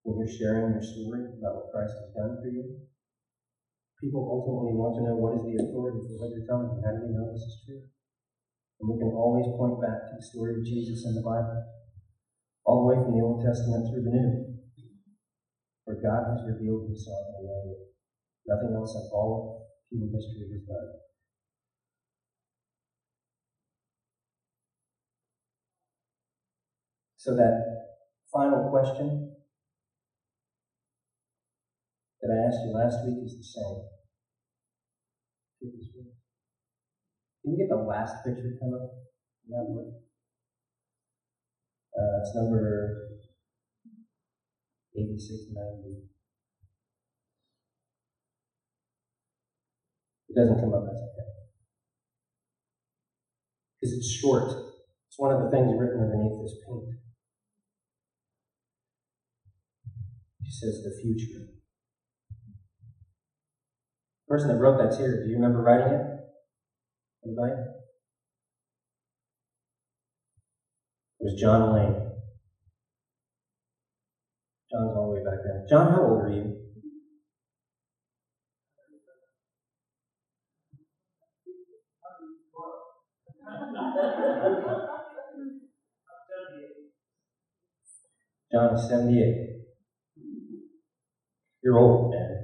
when 0.06 0.22
you're 0.22 0.38
sharing 0.38 0.70
your 0.70 0.87
story 0.87 1.26
about 1.26 1.59
what 1.59 1.74
Christ 1.74 1.98
has 1.98 2.14
done 2.14 2.38
for 2.38 2.46
you, 2.46 2.87
people 3.98 4.22
ultimately 4.22 4.78
want 4.78 4.94
to 4.94 5.02
know 5.02 5.18
what 5.18 5.35
is 5.35 5.42
the 5.42 5.59
authority 5.66 5.98
for 6.06 6.14
what 6.22 6.30
you're 6.30 6.46
telling 6.46 6.70
them. 6.70 6.78
How 6.87 6.94
do 6.94 7.11
you 7.11 7.18
know 7.18 7.26
this 7.35 7.42
is 7.42 7.59
true? 7.66 7.82
And 8.78 8.87
we 8.87 9.02
can 9.02 9.11
always 9.11 9.50
point 9.59 9.82
back 9.82 10.06
to 10.06 10.14
the 10.14 10.22
story 10.22 10.62
of 10.62 10.62
Jesus 10.62 11.02
in 11.11 11.18
the 11.18 11.26
Bible, 11.26 11.59
all 12.66 12.83
the 12.83 12.88
way 12.90 12.98
from 13.02 13.14
the 13.14 13.22
Old 13.24 13.42
Testament 13.42 13.87
through 13.88 14.02
the 14.02 14.11
New, 14.11 14.59
where 15.85 16.02
God 16.02 16.26
has 16.31 16.42
revealed 16.46 16.87
himself 16.87 17.22
in 17.31 17.35
a 17.38 17.42
way 17.46 17.62
that 17.70 17.81
nothing 18.50 18.74
else 18.74 18.94
in 18.94 19.07
all 19.14 19.70
human 19.90 20.11
history 20.12 20.46
has 20.50 20.62
done. 20.66 20.88
So 27.16 27.35
that 27.35 27.55
final 28.33 28.68
question 28.70 29.31
that 32.22 32.31
I 32.35 32.46
asked 32.46 32.62
you 32.64 32.72
last 32.74 32.98
week 33.05 33.18
is 33.22 33.37
the 33.37 33.44
same. 33.44 33.83
Can 37.42 37.52
you 37.52 37.59
get 37.59 37.68
the 37.70 37.76
last 37.76 38.14
picture 38.24 38.50
come 38.61 38.74
up? 38.74 38.90
Uh, 41.96 42.20
it's 42.20 42.35
number 42.35 43.09
8690. 44.94 46.04
It 50.28 50.37
doesn't 50.37 50.61
come 50.61 50.74
up, 50.74 50.85
that's 50.85 51.00
okay. 51.00 51.28
Because 53.80 53.96
it's 53.96 54.12
short. 54.12 54.52
It's 55.09 55.16
one 55.16 55.32
of 55.32 55.40
the 55.40 55.50
things 55.50 55.72
written 55.72 56.04
underneath 56.04 56.37
this 56.42 56.61
paint. 56.68 57.00
He 60.42 60.52
says 60.52 60.85
the 60.85 61.00
future. 61.00 61.48
The 64.20 64.28
person 64.28 64.48
that 64.48 64.61
wrote 64.61 64.76
that's 64.76 64.98
here, 64.98 65.24
do 65.24 65.30
you 65.30 65.37
remember 65.37 65.62
writing 65.62 65.94
it? 65.94 66.04
Anybody? 67.24 67.86
Was 71.20 71.40
John 71.40 71.74
Lane. 71.74 72.12
John's 74.70 74.96
all 74.96 75.09
the 75.09 75.14
way 75.14 75.24
back 75.24 75.38
there. 75.44 75.64
John, 75.68 75.92
how 75.92 76.02
old 76.02 76.22
are 76.22 76.31
you? 76.31 76.57
John 88.52 88.74
is 88.74 88.88
78. 88.88 89.57
You're 91.62 91.79
old, 91.79 92.12
man. 92.12 92.42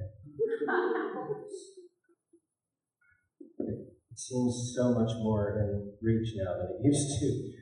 It 3.58 4.18
seems 4.18 4.72
so 4.76 4.92
much 4.94 5.10
more 5.18 5.58
in 5.58 5.92
reach 6.02 6.34
now 6.36 6.54
than 6.58 6.76
it 6.78 6.86
used 6.86 7.20
to. 7.20 7.61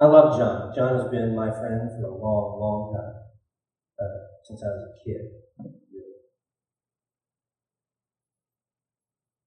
I 0.00 0.06
love 0.06 0.36
John. 0.38 0.72
John 0.74 0.94
has 0.98 1.08
been 1.10 1.34
my 1.34 1.50
friend 1.50 1.88
for 1.96 2.04
a 2.04 2.14
long, 2.16 2.60
long 2.60 2.92
time, 2.94 3.14
uh, 4.00 4.18
since 4.44 4.62
I 4.62 4.68
was 4.68 4.84
a 4.84 5.04
kid. 5.04 5.22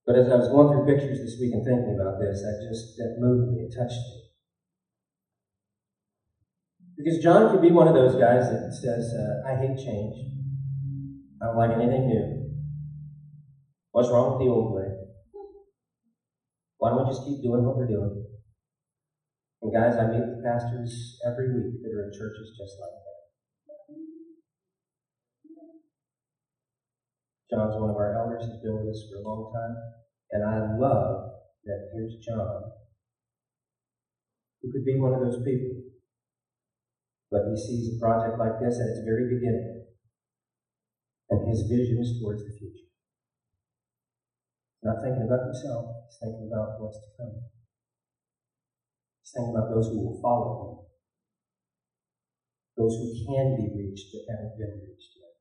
But 0.05 0.15
as 0.17 0.29
I 0.29 0.35
was 0.38 0.47
going 0.49 0.69
through 0.73 0.85
pictures 0.88 1.19
this 1.19 1.38
week 1.39 1.53
and 1.53 1.63
thinking 1.63 1.93
about 1.93 2.19
this, 2.19 2.41
that 2.41 2.65
just 2.67 2.97
that 2.97 3.17
moved 3.19 3.51
me, 3.53 3.62
it 3.62 3.73
touched 3.77 4.01
me. 4.09 4.21
Because 6.97 7.19
John 7.19 7.51
could 7.51 7.62
be 7.62 7.71
one 7.71 7.88
of 7.88 7.93
those 7.93 8.15
guys 8.15 8.49
that 8.49 8.73
says, 8.73 9.13
uh, 9.13 9.47
I 9.47 9.55
hate 9.55 9.77
change. 9.77 10.15
I 11.41 11.45
don't 11.45 11.57
like 11.57 11.71
anything 11.71 12.07
new. 12.07 12.55
What's 13.91 14.09
wrong 14.09 14.31
with 14.31 14.39
the 14.47 14.51
old 14.51 14.73
way? 14.73 14.88
Why 16.77 16.89
don't 16.89 17.03
we 17.05 17.09
just 17.12 17.25
keep 17.25 17.41
doing 17.43 17.63
what 17.63 17.77
we're 17.77 17.88
doing? 17.88 18.28
And 19.62 19.74
guys, 19.74 19.98
I 20.00 20.08
meet 20.08 20.24
with 20.24 20.43
pastors 20.43 21.19
every 21.28 21.52
week 21.52 21.84
that 21.84 21.91
are 21.91 22.08
in 22.08 22.12
churches 22.15 22.56
just 22.56 22.80
like 22.80 22.95
that. 23.04 23.19
John's 27.51 27.76
one 27.82 27.89
of 27.89 27.97
our 27.97 28.16
elders, 28.16 28.45
he's 28.45 28.62
been 28.62 28.78
with 28.78 28.93
us 28.93 29.10
for 29.10 29.20
a 29.20 29.28
long 29.28 29.51
time. 29.51 29.76
And 30.32 30.45
I 30.45 30.78
love 30.78 31.32
that 31.66 31.89
here's 31.93 32.16
John, 32.24 32.72
who 34.62 34.72
could 34.72 34.86
be 34.86 34.99
one 34.99 35.14
of 35.14 35.20
those 35.20 35.43
people 35.43 35.89
but 37.32 37.45
he 37.49 37.55
sees 37.55 37.93
a 37.93 37.99
project 38.01 38.39
like 38.39 38.57
this 38.60 38.82
at 38.82 38.89
its 38.89 39.05
very 39.05 39.30
beginning, 39.30 39.86
and 41.30 41.47
his 41.47 41.70
vision 41.70 42.01
is 42.01 42.18
towards 42.20 42.41
the 42.41 42.57
future. 42.57 42.89
Not 44.82 45.01
thinking 45.03 45.30
about 45.30 45.45
himself, 45.45 46.10
he's 46.10 46.18
thinking 46.18 46.49
about 46.49 46.82
what's 46.82 46.97
to 46.97 47.10
come. 47.18 47.59
He's 49.30 49.45
about 49.45 49.69
those 49.69 49.88
who 49.89 50.01
will 50.01 50.19
follow 50.21 50.49
him, 50.57 50.86
those 52.77 52.97
who 52.97 53.13
can 53.30 53.61
be 53.61 53.69
reached 53.77 54.09
but 54.09 54.25
haven't 54.25 54.57
been 54.57 54.82
reached 54.89 55.13
yet. 55.21 55.38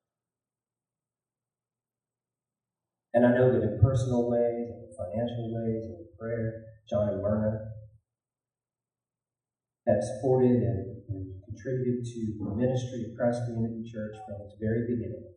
And 3.15 3.25
I 3.25 3.33
know 3.33 3.51
that 3.51 3.65
in 3.65 3.81
personal 3.81 4.29
ways, 4.29 4.69
in 4.69 4.93
financial 4.93 5.57
ways, 5.57 5.89
in 5.89 6.07
prayer, 6.21 6.65
John 6.91 7.09
and 7.09 7.23
Myrna 7.23 7.61
have 9.87 10.05
supported 10.05 10.61
and, 10.61 11.01
and 11.09 11.33
contributed 11.49 12.05
to 12.05 12.21
the 12.45 12.55
ministry 12.57 13.09
of 13.09 13.17
Christ 13.17 13.41
Community 13.47 13.89
Church 13.91 14.17
from 14.29 14.45
its 14.45 14.57
very 14.61 14.85
beginning, 14.85 15.33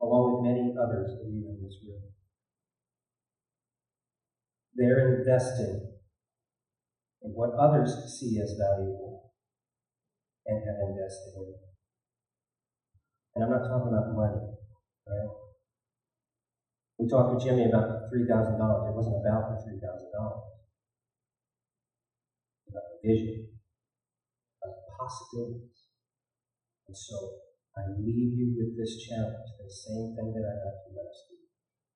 along 0.00 0.40
with 0.40 0.48
many 0.48 0.72
others 0.72 1.20
of 1.20 1.28
you 1.28 1.44
in 1.52 1.60
this 1.62 1.76
room. 1.84 2.00
They're 4.74 5.20
investing 5.20 5.97
in 7.22 7.30
what 7.32 7.54
others 7.58 7.90
see 8.18 8.38
as 8.38 8.54
valuable 8.58 9.32
and 10.46 10.62
have 10.64 10.80
invested 10.88 11.34
in. 11.36 11.54
And 13.34 13.44
I'm 13.44 13.50
not 13.50 13.68
talking 13.68 13.92
about 13.92 14.14
money, 14.14 14.42
right? 15.06 15.30
We 16.98 17.06
talked 17.06 17.34
with 17.34 17.44
Jimmy 17.44 17.70
about 17.70 17.86
the 17.86 18.10
three 18.10 18.26
thousand 18.26 18.58
dollars. 18.58 18.90
It 18.90 18.96
wasn't 18.98 19.22
about 19.22 19.54
the 19.54 19.62
three 19.62 19.78
thousand 19.78 20.10
dollars. 20.10 20.42
About 22.66 22.86
the 22.90 22.98
vision 23.06 23.54
of 24.66 24.72
possibilities. 24.98 25.86
And 26.88 26.96
so 26.96 27.14
I 27.78 27.94
leave 28.02 28.34
you 28.34 28.58
with 28.58 28.74
this 28.74 29.06
challenge, 29.06 29.54
the 29.62 29.70
same 29.70 30.18
thing 30.18 30.34
that 30.34 30.42
I 30.42 30.54
left 30.58 30.90
you 30.90 30.98
last 30.98 31.20
week. 31.30 31.46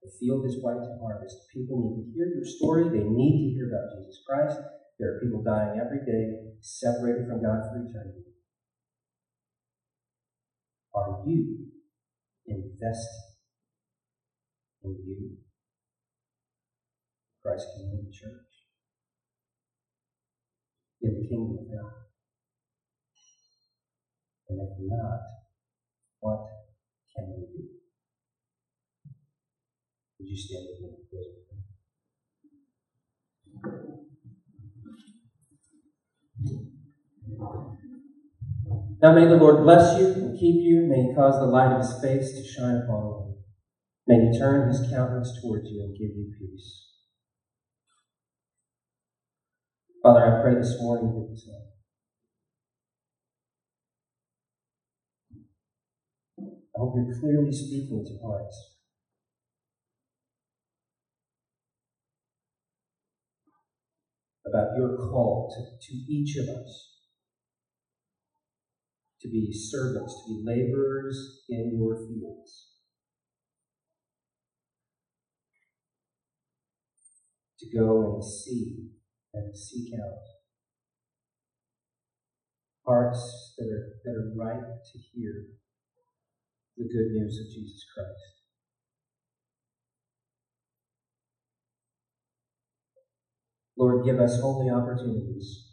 The 0.06 0.12
field 0.20 0.46
is 0.46 0.62
white 0.62 0.78
to 0.78 0.94
harvest. 1.02 1.50
People 1.50 1.82
need 1.82 1.98
to 1.98 2.06
hear 2.14 2.30
your 2.38 2.46
story. 2.46 2.86
They 2.86 3.02
need 3.02 3.34
to 3.42 3.54
hear 3.58 3.66
about 3.66 3.98
Jesus 3.98 4.22
Christ. 4.22 4.58
There 4.98 5.16
are 5.16 5.20
people 5.20 5.42
dying 5.42 5.80
every 5.80 6.04
day, 6.04 6.52
separated 6.60 7.26
from 7.26 7.42
God 7.42 7.62
for 7.68 7.78
eternity. 7.78 8.24
Are 10.94 11.22
you 11.26 11.68
investing 12.46 13.22
in 14.84 14.96
you? 15.06 15.36
Christ 17.42 17.66
Community 17.74 18.10
Church. 18.12 18.52
In 21.02 21.14
the 21.14 21.28
kingdom 21.28 21.58
of 21.58 21.66
God. 21.66 21.92
And 24.48 24.60
if 24.60 24.76
not, 24.78 25.20
what 26.20 26.46
can 27.16 27.34
we 27.34 27.46
do? 27.50 27.68
Would 30.20 30.28
you 30.28 30.36
stand 30.36 30.66
with 30.70 30.82
me 30.82 30.91
Now 39.02 39.12
may 39.16 39.26
the 39.26 39.34
Lord 39.34 39.64
bless 39.64 39.98
you 39.98 40.06
and 40.06 40.38
keep 40.38 40.62
you. 40.62 40.86
May 40.86 41.08
he 41.08 41.14
cause 41.16 41.40
the 41.40 41.46
light 41.46 41.72
of 41.72 41.78
his 41.78 42.00
face 42.00 42.38
to 42.38 42.46
shine 42.46 42.76
upon 42.86 43.26
you. 43.26 43.34
May 44.06 44.30
he 44.30 44.38
turn 44.38 44.68
his 44.68 44.78
countenance 44.88 45.40
towards 45.42 45.68
you 45.70 45.82
and 45.82 45.98
give 45.98 46.14
you 46.14 46.30
peace. 46.38 46.86
Father, 50.04 50.24
I 50.24 50.40
pray 50.40 50.54
this 50.54 50.76
morning 50.80 51.10
that 51.16 51.52
uh, 51.52 51.58
I 56.38 56.78
hope 56.78 56.94
you're 56.94 57.18
clearly 57.18 57.52
speaking 57.52 58.04
to 58.06 58.24
hearts. 58.24 58.68
about 64.44 64.76
your 64.76 64.96
call 64.96 65.48
to, 65.54 65.62
to 65.86 66.12
each 66.12 66.36
of 66.36 66.48
us 66.48 66.91
to 69.22 69.28
be 69.28 69.52
servants, 69.52 70.24
to 70.26 70.34
be 70.34 70.42
laborers 70.44 71.42
in 71.48 71.78
your 71.78 71.96
fields. 71.96 72.70
To 77.60 77.78
go 77.78 78.14
and 78.14 78.24
see 78.24 78.88
and 79.32 79.56
seek 79.56 79.94
out 79.94 80.18
hearts 82.84 83.54
that 83.56 83.66
are, 83.66 83.94
that 84.04 84.10
are 84.10 84.32
ripe 84.36 84.82
to 84.92 84.98
hear 85.12 85.46
the 86.76 86.84
good 86.84 87.12
news 87.12 87.38
of 87.38 87.46
Jesus 87.54 87.86
Christ. 87.94 88.42
Lord, 93.78 94.04
give 94.04 94.18
us 94.18 94.40
holy 94.40 94.68
opportunities 94.68 95.71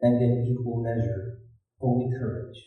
and 0.00 0.22
in 0.22 0.46
equal 0.46 0.82
measure, 0.82 1.38
holy 1.80 2.10
courage 2.18 2.58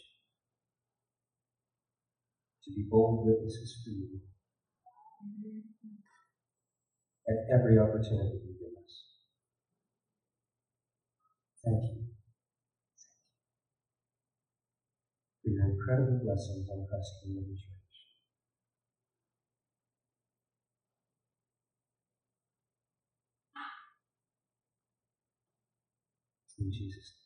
to 2.64 2.72
be 2.76 2.86
bold 2.90 3.26
witnesses 3.26 3.82
for 3.84 3.90
you 3.92 4.20
at 7.28 7.36
every 7.54 7.78
opportunity 7.78 8.40
you 8.44 8.56
give 8.60 8.76
us. 8.84 8.94
Thank 11.64 11.84
you. 11.84 12.02
For 15.44 15.50
your 15.50 15.66
incredible 15.70 16.20
blessings 16.24 16.68
on 16.70 16.86
Christ 16.90 17.14
Community 17.22 17.56
Church. 17.56 17.82
In 26.60 26.72
Jesus' 26.72 27.14
name. 27.18 27.21